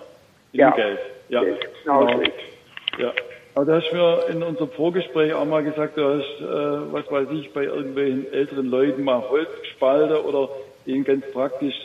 [0.51, 0.71] In ja.
[0.71, 0.99] Geld.
[1.29, 2.05] Ja, genau.
[2.05, 2.21] genau.
[2.97, 3.13] Ja.
[3.55, 7.27] Aber du hast mir in unserem Vorgespräch auch mal gesagt, du hast, äh, was weiß
[7.31, 10.49] ich, bei irgendwelchen älteren Leuten mal Holz gespalten oder
[10.85, 11.75] ihn ganz praktisch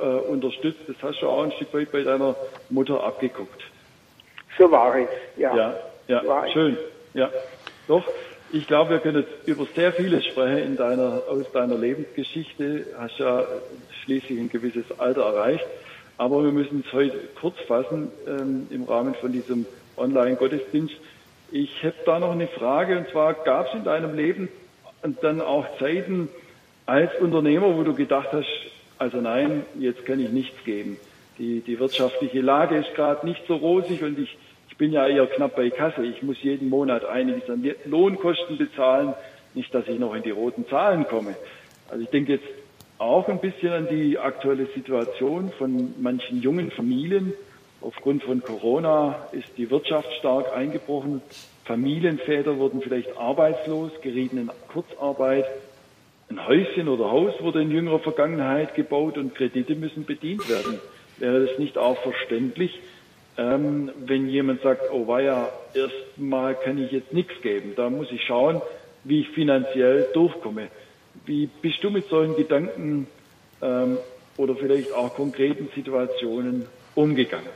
[0.00, 0.80] äh, unterstützt.
[0.86, 2.34] Das hast du auch ein Stück weit bei deiner
[2.70, 3.62] Mutter abgeguckt.
[4.58, 5.56] So war es, ja.
[5.56, 5.74] Ja,
[6.08, 6.76] ja, schön.
[7.14, 7.30] Ja,
[7.88, 8.04] doch.
[8.54, 12.86] Ich glaube, wir können über sehr vieles sprechen in deiner, aus deiner Lebensgeschichte.
[12.96, 13.44] Hast ja
[14.04, 15.66] schließlich ein gewisses Alter erreicht.
[16.18, 20.94] Aber wir müssen es heute kurz fassen ähm, im Rahmen von diesem Online-Gottesdienst.
[21.50, 24.48] Ich habe da noch eine Frage und zwar gab es in deinem Leben
[25.20, 26.28] dann auch Zeiten
[26.86, 28.46] als Unternehmer, wo du gedacht hast,
[28.98, 30.96] also nein, jetzt kann ich nichts geben.
[31.38, 34.36] Die, die wirtschaftliche Lage ist gerade nicht so rosig und ich,
[34.74, 36.04] ich bin ja eher knapp bei Kasse.
[36.04, 39.14] Ich muss jeden Monat einiges an Lohnkosten bezahlen,
[39.54, 41.36] nicht, dass ich noch in die roten Zahlen komme.
[41.88, 42.48] Also ich denke jetzt
[42.98, 47.34] auch ein bisschen an die aktuelle Situation von manchen jungen Familien.
[47.82, 51.22] Aufgrund von Corona ist die Wirtschaft stark eingebrochen.
[51.66, 55.44] Familienväter wurden vielleicht arbeitslos, gerieten in Kurzarbeit.
[56.28, 60.80] Ein Häuschen oder Haus wurde in jüngerer Vergangenheit gebaut und Kredite müssen bedient werden.
[61.18, 62.80] Wäre das nicht auch verständlich,
[63.36, 68.22] ähm, wenn jemand sagt, oh weia, erstmal kann ich jetzt nichts geben, da muss ich
[68.22, 68.62] schauen,
[69.04, 70.68] wie ich finanziell durchkomme.
[71.26, 73.06] Wie bist du mit solchen Gedanken
[73.62, 73.98] ähm,
[74.36, 77.50] oder vielleicht auch konkreten Situationen umgegangen?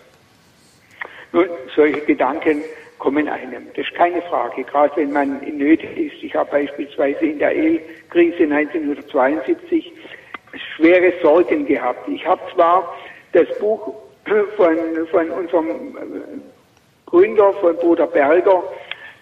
[1.33, 2.63] Nun, solche Gedanken
[2.99, 3.67] kommen einem.
[3.77, 6.23] Das ist keine Frage, gerade wenn man in Nöte ist.
[6.23, 9.93] Ich habe beispielsweise in der Ölkrise 1972
[10.77, 12.09] schwere Sorgen gehabt.
[12.09, 12.97] Ich habe zwar
[13.33, 13.95] das Buch
[14.57, 15.97] von, von unserem
[17.07, 18.63] Gründer, von Bruder Berger,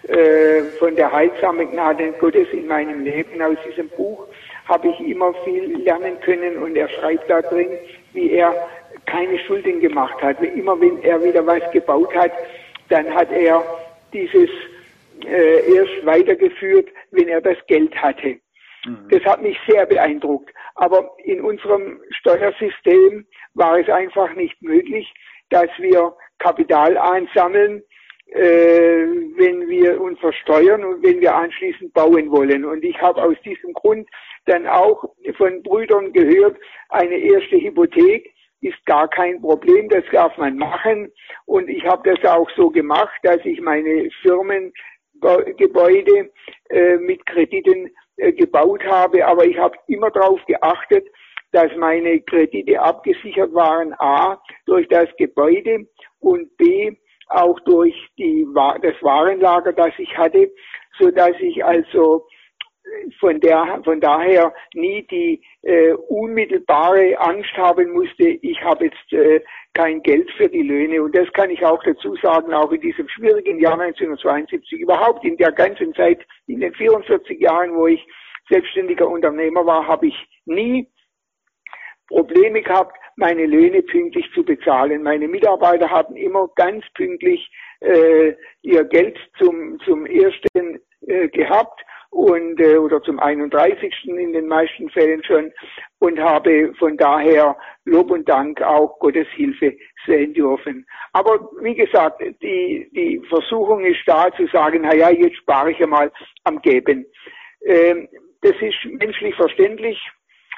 [0.07, 3.41] äh, von der heilsamen Gnade Gottes in meinem Leben.
[3.41, 4.25] Aus diesem Buch
[4.65, 7.69] habe ich immer viel lernen können und er schreibt da drin,
[8.13, 8.53] wie er
[9.05, 10.41] keine Schulden gemacht hat.
[10.41, 12.31] Immer wenn er wieder was gebaut hat,
[12.89, 13.63] dann hat er
[14.13, 14.49] dieses
[15.25, 18.37] äh, erst weitergeführt, wenn er das Geld hatte.
[18.85, 19.07] Mhm.
[19.09, 20.53] Das hat mich sehr beeindruckt.
[20.75, 25.11] Aber in unserem Steuersystem war es einfach nicht möglich,
[25.49, 27.83] dass wir Kapital einsammeln,
[28.27, 29.07] äh,
[29.37, 32.65] wenn wir uns versteuern und wenn wir anschließend bauen wollen.
[32.65, 34.09] Und ich habe aus diesem Grund
[34.45, 35.03] dann auch
[35.37, 36.57] von Brüdern gehört,
[36.89, 41.11] eine erste Hypothek ist gar kein Problem, das darf man machen.
[41.45, 46.29] Und ich habe das auch so gemacht, dass ich meine Firmengebäude
[46.69, 49.25] äh, mit Krediten äh, gebaut habe.
[49.25, 51.07] Aber ich habe immer darauf geachtet,
[51.51, 55.87] dass meine Kredite abgesichert waren, a, durch das Gebäude
[56.19, 56.95] und b,
[57.29, 58.45] auch durch die,
[58.81, 60.51] das Warenlager, das ich hatte,
[60.99, 62.27] so dass ich also
[63.19, 69.41] von der, von daher nie die äh, unmittelbare Angst haben musste, ich habe jetzt äh,
[69.73, 71.01] kein Geld für die Löhne.
[71.01, 75.37] Und das kann ich auch dazu sagen, auch in diesem schwierigen Jahr 1972, überhaupt in
[75.37, 78.05] der ganzen Zeit, in den 44 Jahren, wo ich
[78.49, 80.15] selbstständiger Unternehmer war, habe ich
[80.45, 80.89] nie
[82.07, 85.03] Probleme gehabt, meine Löhne pünktlich zu bezahlen.
[85.03, 87.49] Meine Mitarbeiter haben immer ganz pünktlich
[87.81, 91.81] äh, ihr Geld zum, zum ersten äh, gehabt
[92.17, 93.93] und äh, oder zum 31.
[94.05, 95.53] in den meisten Fällen schon
[95.99, 97.55] und habe von daher
[97.85, 100.87] Lob und Dank auch Gottes Hilfe sehen dürfen.
[101.13, 105.83] Aber wie gesagt, die, die Versuchung ist da zu sagen, na ja, jetzt spare ich
[105.83, 106.11] einmal
[106.43, 107.05] am Geben.
[107.63, 108.07] Ähm,
[108.41, 109.99] das ist menschlich verständlich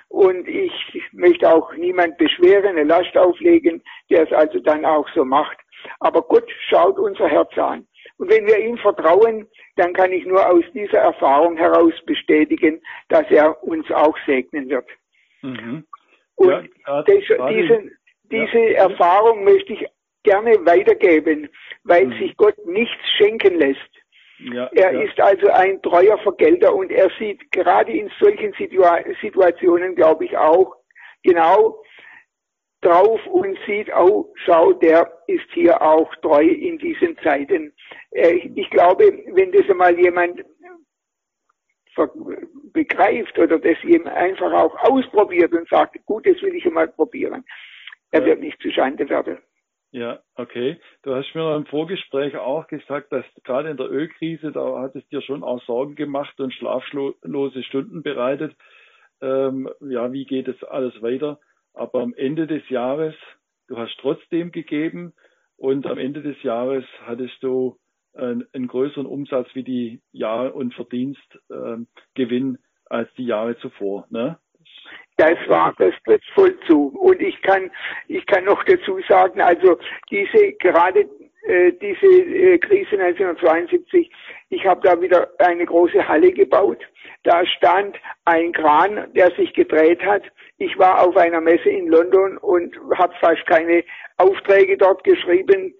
[0.10, 0.74] und ich
[1.14, 5.57] möchte auch niemand beschweren, eine Last auflegen, der es also dann auch so macht.
[5.99, 7.88] Aber Gott schaut unser Herz an.
[8.18, 9.47] Und wenn wir ihm vertrauen,
[9.78, 14.88] dann kann ich nur aus dieser Erfahrung heraus bestätigen, dass er uns auch segnen wird.
[15.41, 15.86] Mhm.
[16.36, 17.16] Und ja, das,
[17.49, 18.89] diesen, diese ja.
[18.89, 19.86] Erfahrung möchte ich
[20.24, 21.49] gerne weitergeben,
[21.84, 22.20] weil mhm.
[22.20, 23.89] sich Gott nichts schenken lässt.
[24.40, 25.02] Ja, er ja.
[25.02, 30.38] ist also ein treuer Vergelter und er sieht gerade in solchen Situa Situationen, glaube ich,
[30.38, 30.76] auch
[31.24, 31.82] genau
[32.82, 37.74] drauf und sieht, oh, schau, der ist hier auch treu in diesen Zeiten.
[38.12, 40.42] Äh, ich glaube, wenn das einmal jemand
[42.72, 47.44] begreift oder das ihm einfach auch ausprobiert und sagt, gut, das will ich einmal probieren,
[48.12, 49.40] er wird nicht zustande werden.
[49.92, 50.80] Ja, okay.
[51.02, 55.08] Du hast mir im Vorgespräch auch gesagt, dass gerade in der Ölkrise, da hat es
[55.08, 58.56] dir schon auch Sorgen gemacht und schlaflose Stunden bereitet.
[59.22, 61.40] Ähm, ja, wie geht es alles weiter?
[61.74, 63.16] Aber am Ende des Jahres,
[63.68, 65.14] du hast trotzdem gegeben
[65.58, 67.78] und am Ende des Jahres hattest du
[68.14, 74.06] einen, einen größeren Umsatz wie die Jahre und Verdienstgewinn äh, als die Jahre zuvor.
[74.10, 74.38] Ne?
[75.20, 75.93] Das war, das
[76.34, 76.97] voll zu.
[76.97, 77.70] Und ich kann,
[78.07, 79.78] ich kann noch dazu sagen, also
[80.09, 81.09] diese gerade
[81.48, 84.12] äh, diese äh, Krise 1972.
[84.50, 86.80] Ich habe da wieder eine große Halle gebaut.
[87.24, 90.24] Da stand ein Kran, der sich gedreht hat.
[90.58, 93.84] Ich war auf einer Messe in London und habe fast keine
[94.18, 95.74] Aufträge dort geschrieben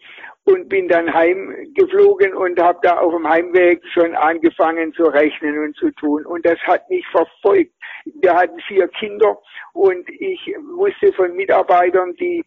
[0.46, 5.76] und bin dann heimgeflogen und habe da auf dem Heimweg schon angefangen zu rechnen und
[5.76, 6.26] zu tun.
[6.26, 7.74] Und das hat mich verfolgt.
[8.22, 9.38] Wir hatten vier Kinder
[9.74, 12.44] und ich musste von Mitarbeitern, die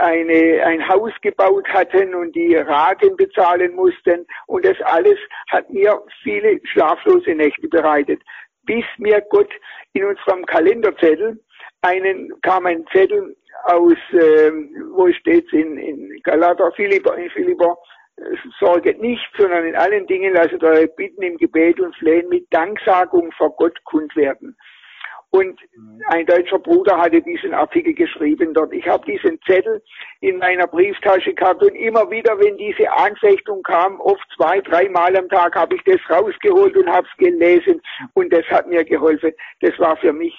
[0.00, 4.26] eine, ein Haus gebaut hatten und die Raten bezahlen mussten.
[4.46, 5.18] Und das alles
[5.50, 8.22] hat mir viele schlaflose Nächte bereitet,
[8.64, 9.50] bis mir Gott
[9.92, 11.38] in unserem Kalenderzettel
[11.82, 14.52] einen, kam ein Zettel aus, äh,
[14.92, 17.76] wo steht in, in Galater, Philipper, in Philipper,
[18.16, 22.46] äh, sorget nicht, sondern in allen Dingen lasset eure Bitten im Gebet und Flehen mit
[22.50, 24.56] Danksagung vor Gott kund werden.
[25.30, 25.60] Und
[26.06, 28.72] ein deutscher Bruder hatte diesen Artikel geschrieben dort.
[28.72, 29.82] Ich habe diesen Zettel
[30.20, 35.28] in meiner Brieftasche gehabt und immer wieder, wenn diese Anfechtung kam, oft zwei, dreimal am
[35.28, 37.82] Tag, habe ich das rausgeholt und habe es gelesen
[38.14, 39.32] und das hat mir geholfen.
[39.60, 40.34] Das war für mich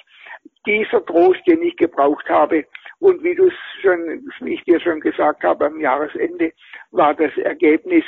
[0.66, 2.66] dieser Trost, den ich gebraucht habe.
[3.00, 6.52] Und wie du es schon, wie ich dir schon gesagt habe, am Jahresende
[6.92, 8.04] war das Ergebnis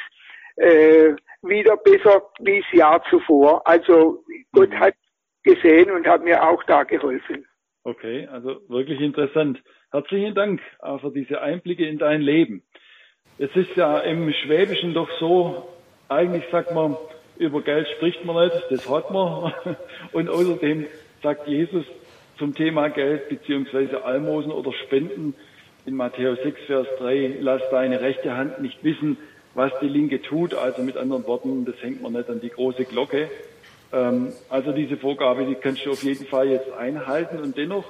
[0.55, 1.13] äh,
[1.43, 3.65] wieder besser wie das Jahr zuvor.
[3.65, 4.95] Also Gott hat
[5.43, 7.45] gesehen und hat mir auch da geholfen.
[7.83, 9.61] Okay, also wirklich interessant.
[9.91, 10.61] Herzlichen Dank
[11.01, 12.63] für diese Einblicke in dein Leben.
[13.37, 15.67] Es ist ja im Schwäbischen doch so,
[16.07, 16.95] eigentlich sagt man,
[17.37, 19.51] über Geld spricht man nicht, das hat man.
[20.11, 20.85] Und außerdem
[21.23, 21.85] sagt Jesus
[22.37, 25.33] zum Thema Geld beziehungsweise Almosen oder Spenden
[25.85, 29.17] in Matthäus 6, Vers 3, lass deine rechte Hand nicht wissen,
[29.55, 30.53] was die linke tut.
[30.53, 33.29] Also mit anderen Worten, das hängt man nicht an die große Glocke.
[33.93, 37.39] Ähm, also diese Vorgabe, die kannst du auf jeden Fall jetzt einhalten.
[37.39, 37.85] Und dennoch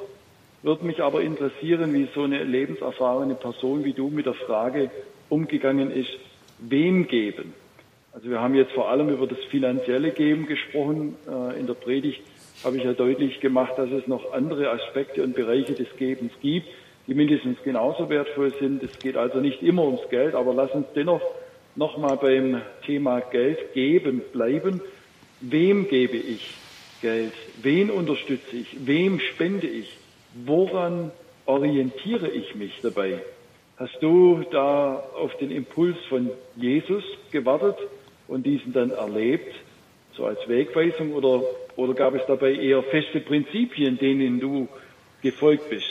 [0.63, 4.91] würde mich aber interessieren, wie so eine lebenserfahrene Person wie du mit der Frage
[5.29, 6.11] umgegangen ist,
[6.59, 7.53] wem geben?
[8.13, 11.15] Also wir haben jetzt vor allem über das finanzielle Geben gesprochen.
[11.27, 12.21] Äh, in der Predigt
[12.63, 16.67] habe ich ja deutlich gemacht, dass es noch andere Aspekte und Bereiche des Gebens gibt,
[17.07, 18.83] die mindestens genauso wertvoll sind.
[18.83, 21.21] Es geht also nicht immer ums Geld, aber lass uns dennoch
[21.75, 24.81] nochmal beim Thema Geld geben bleiben.
[25.41, 26.53] Wem gebe ich
[27.01, 27.33] Geld?
[27.63, 28.85] Wen unterstütze ich?
[28.85, 29.97] Wem spende ich?
[30.45, 31.11] Woran
[31.45, 33.19] orientiere ich mich dabei?
[33.77, 37.77] Hast du da auf den Impuls von Jesus gewartet
[38.27, 39.53] und diesen dann erlebt,
[40.15, 41.41] so als Wegweisung, oder,
[41.75, 44.67] oder gab es dabei eher feste Prinzipien, denen du
[45.23, 45.87] gefolgt bist?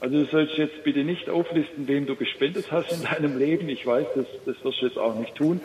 [0.00, 3.68] Also du sollst jetzt bitte nicht auflisten, wem du gespendet hast in deinem Leben.
[3.68, 5.60] Ich weiß, das, das wirst du jetzt auch nicht tun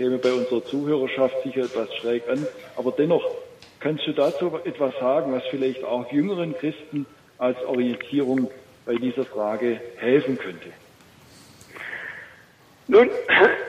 [0.00, 2.46] käme bei unserer Zuhörerschaft sicher etwas schräg an.
[2.74, 3.22] Aber dennoch,
[3.80, 7.04] kannst du dazu etwas sagen, was vielleicht auch jüngeren Christen
[7.36, 8.50] als Orientierung
[8.86, 10.68] bei dieser Frage helfen könnte?
[12.88, 13.10] Nun,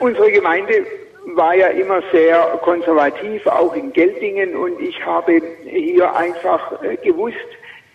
[0.00, 0.86] unsere Gemeinde
[1.34, 7.36] war ja immer sehr konservativ, auch in Geldingen, und ich habe hier einfach äh, gewusst,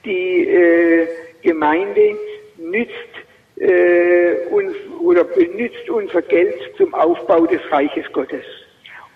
[0.05, 1.07] die äh,
[1.41, 2.15] Gemeinde
[2.57, 2.93] nützt
[3.59, 8.45] äh, uns oder benutzt unser Geld zum Aufbau des Reiches Gottes.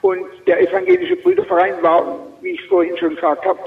[0.01, 3.59] Und der evangelische Brüderverein war, wie ich vorhin schon gesagt habe,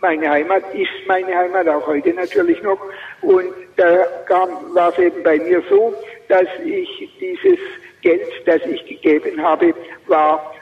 [0.00, 2.78] meine Heimat, ist meine Heimat, auch heute natürlich noch.
[3.22, 5.94] Und da kam, war es eben bei mir so,
[6.28, 7.58] dass ich dieses
[8.00, 9.74] Geld, das ich gegeben habe,
[10.06, 10.54] war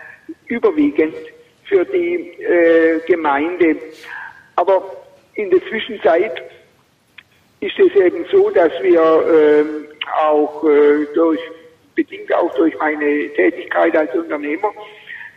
[0.47, 1.15] überwiegend
[1.65, 3.77] für die äh, Gemeinde.
[4.57, 4.83] Aber
[5.35, 6.43] in der Zwischenzeit
[7.61, 9.87] ist es eben so, dass wir ähm,
[10.23, 11.41] auch äh, durch,
[11.95, 14.73] bedingt auch durch meine Tätigkeit als Unternehmer,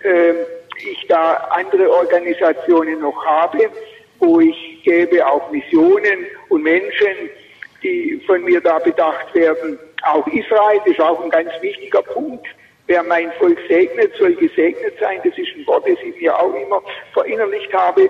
[0.04, 0.34] äh,
[0.78, 3.70] ich da andere Organisationen noch habe,
[4.20, 7.30] wo ich gebe auch Missionen und Menschen,
[7.84, 9.78] die von mir da bedacht werden.
[10.04, 12.46] Auch Israel ist auch ein ganz wichtiger Punkt.
[12.88, 15.20] Wer mein Volk segnet, soll gesegnet sein.
[15.24, 16.82] Das ist ein Wort, das ich mir auch immer
[17.14, 18.10] verinnerlicht habe.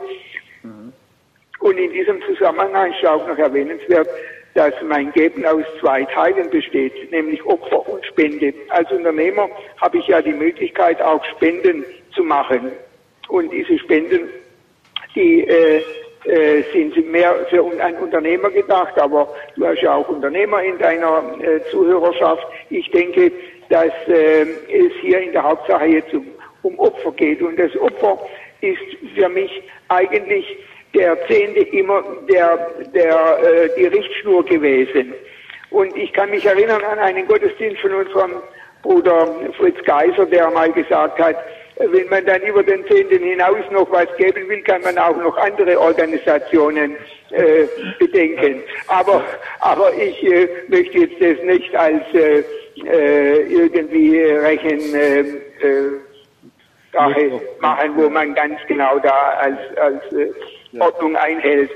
[1.64, 4.09] Und in diesem Zusammenhang ist auch noch erwähnenswert,
[4.53, 8.53] dass mein Geben aus zwei Teilen besteht, nämlich Opfer und Spende.
[8.68, 12.74] Als Unternehmer habe ich ja die Möglichkeit, auch Spenden zu machen.
[13.30, 14.28] Und diese Spenden,
[15.16, 15.82] die äh,
[16.26, 21.24] äh, sind mehr für einen Unternehmer gedacht, aber du hast ja auch Unternehmer in deiner
[21.39, 22.45] äh, Zuhörerschaft.
[22.72, 23.32] Ich denke,
[23.70, 26.28] dass äh, es hier in der Hauptsache jetzt um,
[26.64, 27.41] um Opfer geht.
[27.41, 28.20] Und das Opfer
[28.59, 28.82] ist
[29.16, 30.57] für mich eigentlich
[30.94, 35.14] der Zehnte immer der, der, äh, die Richtschnur gewesen.
[35.72, 38.34] Und ich kann mich erinnern an einen Gottesdienst von unserem
[38.84, 39.28] Bruder
[39.58, 41.38] Fritz Geiser, der mal gesagt hat,
[41.78, 45.36] wenn man dann über den Zehnten hinaus noch was geben will, kann man auch noch
[45.38, 46.96] andere Organisationen
[47.32, 47.66] äh,
[47.98, 48.62] bedenken.
[48.88, 49.24] Aber,
[49.62, 52.44] aber ich äh, möchte jetzt das nicht als äh,
[52.86, 56.00] äh, irgendwie Rechen äh, äh,
[56.91, 60.32] Sache machen, wo man ganz genau da als, als äh,
[60.82, 61.72] Ordnung einhält.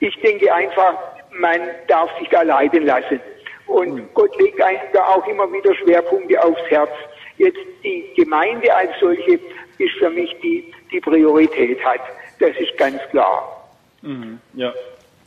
[0.00, 0.94] Ich denke einfach,
[1.32, 3.20] man darf sich da leiden lassen.
[3.66, 4.08] Und mhm.
[4.14, 6.90] Gott legt einem da auch immer wieder Schwerpunkte aufs Herz.
[7.36, 9.38] Jetzt die Gemeinde als solche
[9.78, 12.00] ist für mich die, die Priorität hat.
[12.40, 13.68] Das ist ganz klar.
[14.02, 14.40] Mhm.
[14.54, 14.72] Ja,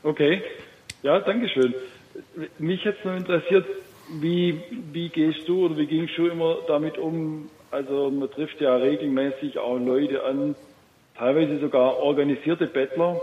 [0.03, 0.41] okay.
[1.03, 1.73] Ja, danke schön.
[2.57, 3.65] Mich jetzt noch interessiert,
[4.19, 7.49] wie, wie gehst du oder wie gingst du immer damit um?
[7.71, 10.55] Also man trifft ja regelmäßig auch Leute an,
[11.21, 13.21] teilweise sogar organisierte Bettler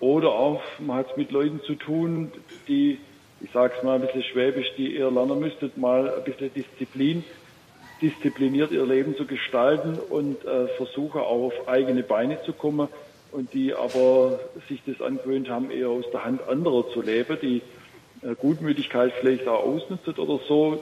[0.00, 2.30] oder auch man hat es mit Leuten zu tun,
[2.68, 2.98] die,
[3.40, 7.24] ich sage es mal ein bisschen schwäbisch, die ihr lernen müsstet, mal ein bisschen Disziplin,
[8.02, 12.88] diszipliniert ihr Leben zu gestalten und äh, versuchen auch auf eigene Beine zu kommen
[13.30, 17.62] und die aber sich das angewöhnt haben, eher aus der Hand anderer zu leben, die
[18.20, 20.80] äh, Gutmütigkeit vielleicht auch ausnutzt oder so.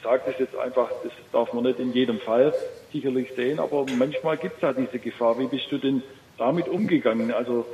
[0.00, 2.54] Ich sage das jetzt einfach, das darf man nicht in jedem Fall
[2.90, 5.38] sicherlich sehen, aber manchmal gibt es da diese Gefahr.
[5.38, 6.02] Wie bist du denn
[6.38, 7.30] damit umgegangen?
[7.32, 7.66] Also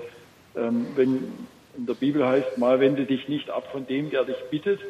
[0.56, 1.32] ähm, wenn
[1.76, 4.80] in der Bibel heißt, mal wende dich nicht ab von dem, der dich bittet.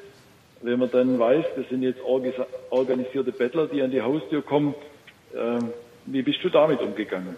[0.62, 2.00] Wenn man dann weiß, das sind jetzt
[2.70, 4.74] organisierte Bettler, die an die Haustür kommen,
[5.36, 5.74] ähm,
[6.06, 7.36] wie bist du damit umgegangen?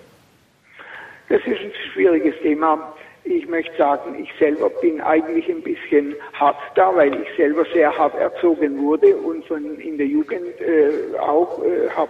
[1.29, 2.95] Das ist ein schwieriges Thema.
[3.31, 7.95] Ich möchte sagen, ich selber bin eigentlich ein bisschen hart da, weil ich selber sehr
[7.97, 12.09] hart erzogen wurde und von in der Jugend äh, auch äh, hab,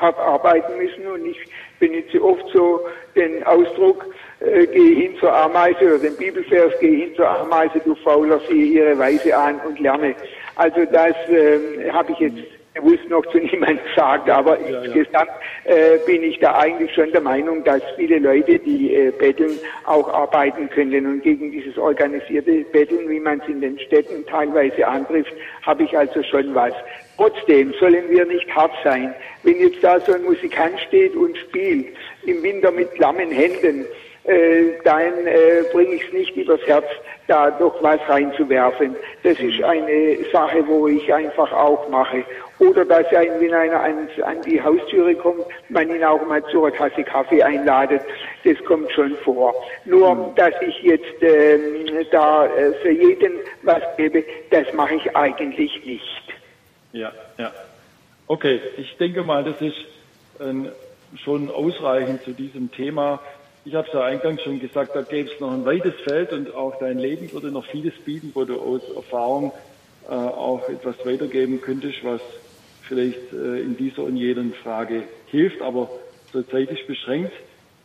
[0.00, 1.38] hab arbeiten müssen und ich
[1.80, 2.86] benutze oft so
[3.16, 4.06] den Ausdruck,
[4.38, 8.80] äh, geh hin zur Ameise oder den Bibelvers, geh hin zur Ameise, du Fauler, siehe
[8.80, 10.14] ihre Weise an und lerne.
[10.54, 15.30] Also das äh, habe ich jetzt bewusst noch zu niemandem gesagt, aber ja, insgesamt
[15.64, 20.08] äh, bin ich da eigentlich schon der Meinung, dass viele Leute, die äh, betteln, auch
[20.12, 21.06] arbeiten können.
[21.06, 25.96] Und gegen dieses organisierte Betteln, wie man es in den Städten teilweise antrifft, habe ich
[25.96, 26.74] also schon was.
[27.16, 29.14] Trotzdem sollen wir nicht hart sein.
[29.44, 31.86] Wenn jetzt da so ein Musikant steht und spielt,
[32.26, 33.86] im Winter mit lammen Händen,
[34.24, 36.86] äh, dann äh, bringe ich es nicht übers Herz,
[37.26, 38.96] da doch was reinzuwerfen.
[39.22, 42.24] Das ist eine Sache, wo ich einfach auch mache.
[42.58, 46.64] Oder dass ein, wenn einer an, an die Haustüre kommt, man ihn auch mal zu
[46.64, 48.02] einer Tasse Kaffee einladet.
[48.44, 49.54] Das kommt schon vor.
[49.84, 50.34] Nur, mhm.
[50.36, 53.32] dass ich jetzt ähm, da äh, für jeden
[53.62, 56.22] was gebe, das mache ich eigentlich nicht.
[56.92, 57.52] Ja, ja.
[58.26, 59.76] Okay, ich denke mal, das ist
[60.38, 63.20] äh, schon ausreichend zu diesem Thema.
[63.64, 66.54] Ich habe es ja eingangs schon gesagt, da gäbe es noch ein weites Feld und
[66.54, 69.52] auch dein Leben würde noch vieles bieten, wo du aus Erfahrung
[70.08, 72.20] äh, auch etwas weitergeben könntest, was
[72.88, 75.90] vielleicht äh, in dieser und jenen Frage hilft, aber
[76.32, 77.32] so zeitlich beschränkt.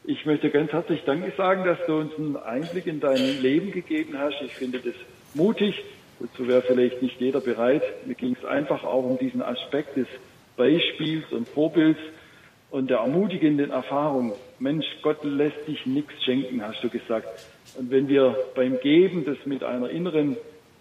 [0.06, 4.18] Ich möchte ganz herzlich Danke sagen, dass du uns einen Einblick in dein Leben gegeben
[4.18, 4.42] hast.
[4.44, 4.96] Ich finde das
[5.34, 5.84] mutig.
[6.20, 7.84] Dazu wäre vielleicht nicht jeder bereit.
[8.06, 10.08] Mir ging es einfach auch um diesen Aspekt des
[10.58, 12.00] Beispiels und Vorbilds
[12.72, 14.34] und der ermutigenden Erfahrung.
[14.60, 17.28] Mensch, Gott lässt dich nichts schenken, hast du gesagt.
[17.78, 20.38] Und wenn wir beim Geben das mit einer inneren,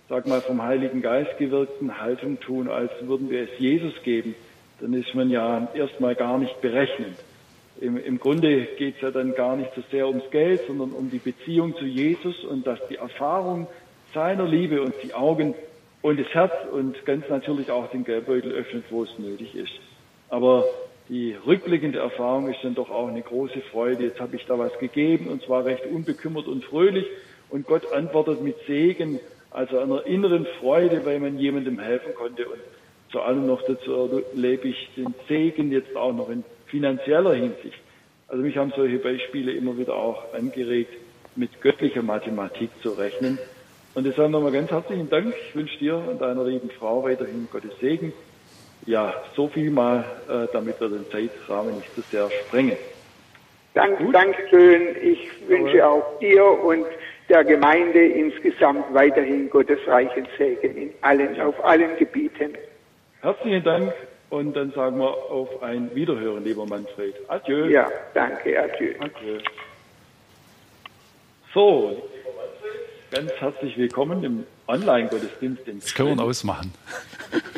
[0.09, 4.35] sag mal, vom Heiligen Geist gewirkten Haltung tun, als würden wir es Jesus geben,
[4.81, 7.17] dann ist man ja erstmal gar nicht berechnend.
[7.81, 11.11] Im, im Grunde geht es ja dann gar nicht so sehr ums Geld, sondern um
[11.11, 13.69] die Beziehung zu Jesus und dass die Erfahrung
[14.15, 15.55] seiner Liebe uns die Augen
[16.03, 19.73] und das Herz und ganz natürlich auch den Geldbeutel öffnet, wo es nötig ist.
[20.29, 20.65] Aber
[21.09, 24.05] die rückblickende Erfahrung ist dann doch auch eine große Freude.
[24.05, 27.07] Jetzt habe ich da was gegeben und zwar recht unbekümmert und fröhlich
[27.51, 29.21] und Gott antwortet mit Segen,
[29.51, 32.61] also einer inneren Freude, weil man jemandem helfen konnte und
[33.11, 37.79] zu allem noch dazu lebe ich den Segen jetzt auch noch in finanzieller Hinsicht.
[38.29, 40.93] Also mich haben solche Beispiele immer wieder auch angeregt,
[41.35, 43.39] mit göttlicher Mathematik zu rechnen.
[43.95, 45.35] Und deshalb nochmal ganz herzlichen Dank.
[45.49, 48.13] Ich wünsche dir und deiner lieben Frau weiterhin Gottes Segen
[48.89, 52.77] ja, so viel mal, äh, damit wir den Zeitrahmen nicht zu sehr sprengen.
[53.75, 54.97] Dank, Dankeschön.
[55.03, 56.87] Ich wünsche auch dir und
[57.29, 62.53] der Gemeinde insgesamt weiterhin Gottes reichen Segen in allen, auf allen Gebieten.
[63.21, 63.93] Herzlichen Dank
[64.31, 67.15] und dann sagen wir auf ein Wiederhören, lieber Manfred.
[67.29, 67.67] Adieu.
[67.67, 68.95] Ja, danke, adieu.
[69.01, 69.39] adieu.
[71.53, 72.03] So,
[73.11, 75.63] ganz herzlich willkommen im Online-Gottesdienst.
[75.67, 76.73] Das können wir ausmachen.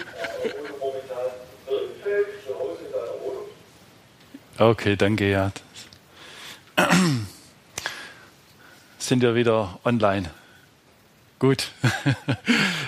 [4.58, 5.52] Okay, danke, ja.
[9.10, 10.30] Sind wir wieder online.
[11.40, 11.72] Gut.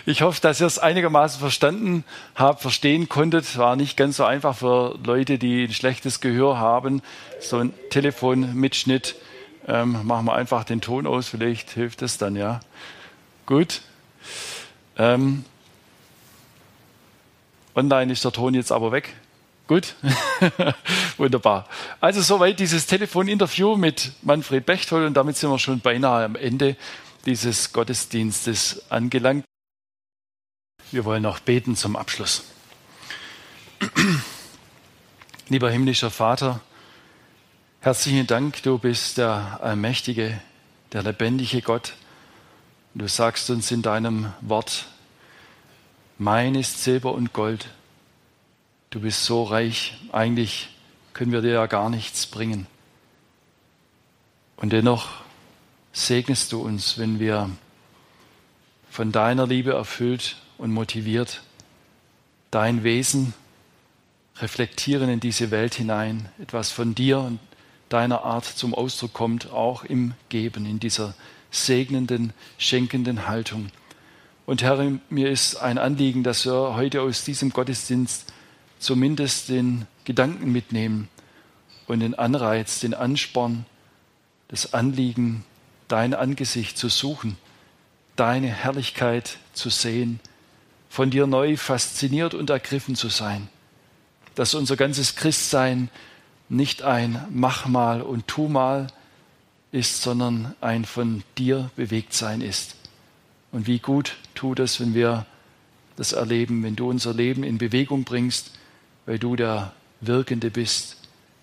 [0.06, 2.04] Ich hoffe, dass ihr es einigermaßen verstanden
[2.36, 3.56] habt, verstehen konntet.
[3.58, 7.02] War nicht ganz so einfach für Leute, die ein schlechtes Gehör haben.
[7.40, 9.16] So ein Telefonmitschnitt.
[9.66, 12.60] Ähm, machen wir einfach den Ton aus, vielleicht hilft es dann, ja.
[13.46, 13.82] Gut.
[14.96, 15.44] Ähm,
[17.74, 19.12] Online ist der Ton jetzt aber weg.
[19.72, 19.94] Gut,
[21.16, 21.66] wunderbar.
[21.98, 26.76] Also soweit dieses Telefoninterview mit Manfred Bechtold und damit sind wir schon beinahe am Ende
[27.24, 29.46] dieses Gottesdienstes angelangt.
[30.90, 32.44] Wir wollen noch beten zum Abschluss.
[35.48, 36.60] Lieber himmlischer Vater,
[37.80, 40.38] herzlichen Dank, du bist der allmächtige,
[40.92, 41.94] der lebendige Gott.
[42.92, 44.84] Du sagst uns in deinem Wort,
[46.18, 47.70] mein ist Silber und Gold.
[48.92, 50.68] Du bist so reich, eigentlich
[51.14, 52.66] können wir dir ja gar nichts bringen.
[54.56, 55.08] Und dennoch
[55.94, 57.48] segnest du uns, wenn wir
[58.90, 61.40] von deiner Liebe erfüllt und motiviert
[62.50, 63.32] dein Wesen
[64.36, 67.38] reflektieren in diese Welt hinein, etwas von dir und
[67.88, 71.14] deiner Art zum Ausdruck kommt, auch im Geben, in dieser
[71.50, 73.70] segnenden, schenkenden Haltung.
[74.44, 78.34] Und Herr, mir ist ein Anliegen, dass wir heute aus diesem Gottesdienst
[78.82, 81.08] zumindest den Gedanken mitnehmen
[81.86, 83.66] und den Anreiz, den Ansporn,
[84.48, 85.44] das Anliegen,
[85.88, 87.36] dein Angesicht zu suchen,
[88.16, 90.20] deine Herrlichkeit zu sehen,
[90.88, 93.48] von dir neu fasziniert und ergriffen zu sein,
[94.34, 95.88] dass unser ganzes Christsein
[96.48, 98.88] nicht ein Machmal und Tumal
[99.70, 102.76] ist, sondern ein von dir bewegt sein ist.
[103.52, 105.24] Und wie gut tut es, wenn wir
[105.96, 108.50] das erleben, wenn du unser Leben in Bewegung bringst,
[109.06, 110.96] weil du der Wirkende bist,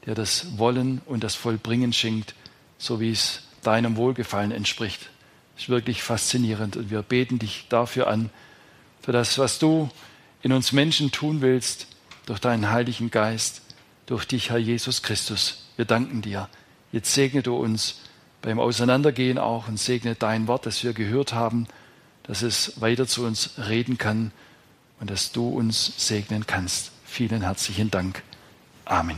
[0.06, 2.36] der das Wollen und das Vollbringen schenkt,
[2.78, 5.10] so wie es deinem Wohlgefallen entspricht.
[5.56, 8.30] Das ist wirklich faszinierend und wir beten dich dafür an,
[9.02, 9.90] für das, was du
[10.42, 11.88] in uns Menschen tun willst,
[12.26, 13.62] durch deinen Heiligen Geist,
[14.06, 15.66] durch dich, Herr Jesus Christus.
[15.76, 16.50] Wir danken dir.
[16.92, 18.02] Jetzt segne du uns
[18.42, 21.68] beim Auseinandergehen auch und segne dein Wort, das wir gehört haben,
[22.24, 24.32] dass es weiter zu uns reden kann
[25.00, 26.92] und dass du uns segnen kannst.
[27.12, 28.24] Vielen herzlichen Dank.
[28.86, 29.18] Amen.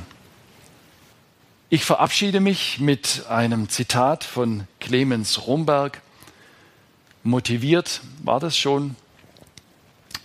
[1.69, 6.01] Ich verabschiede mich mit einem Zitat von Clemens Romberg.
[7.23, 8.95] Motiviert, war das schon?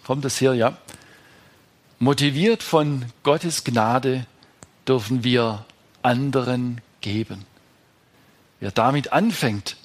[0.05, 0.55] Kommt das hier?
[0.55, 0.79] Ja.
[1.99, 4.27] Motiviert von Gottes Gnade
[4.89, 5.67] dürfen wir
[6.03, 7.45] anderen geben.
[8.61, 9.77] Wer damit anfängt,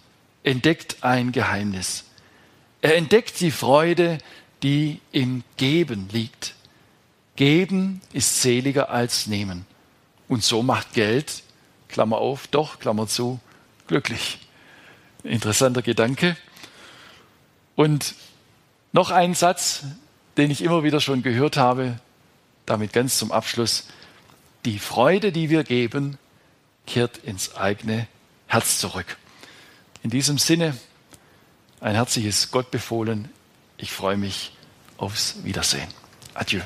[0.44, 2.06] entdeckt ein Geheimnis.
[2.82, 4.20] Er entdeckt die Freude,
[4.64, 6.56] die im Geben liegt.
[7.36, 9.66] Geben ist seliger als nehmen.
[10.28, 11.44] Und so macht Geld,
[11.88, 13.40] Klammer auf, doch, Klammer zu,
[13.88, 14.40] glücklich.
[15.24, 16.38] Interessanter Gedanke.
[17.76, 18.16] Und
[18.92, 19.84] noch ein Satz,
[20.38, 22.00] den ich immer wieder schon gehört habe,
[22.66, 23.88] damit ganz zum Abschluss.
[24.66, 26.18] Die Freude, die wir geben,
[26.88, 28.08] kehrt ins eigene
[28.48, 29.18] Herz zurück.
[30.04, 30.78] In diesem Sinne
[31.80, 33.30] ein herzliches Gott befohlen.
[33.78, 34.54] Ich freue mich
[34.98, 35.88] aufs Wiedersehen.
[36.34, 36.62] Adieu.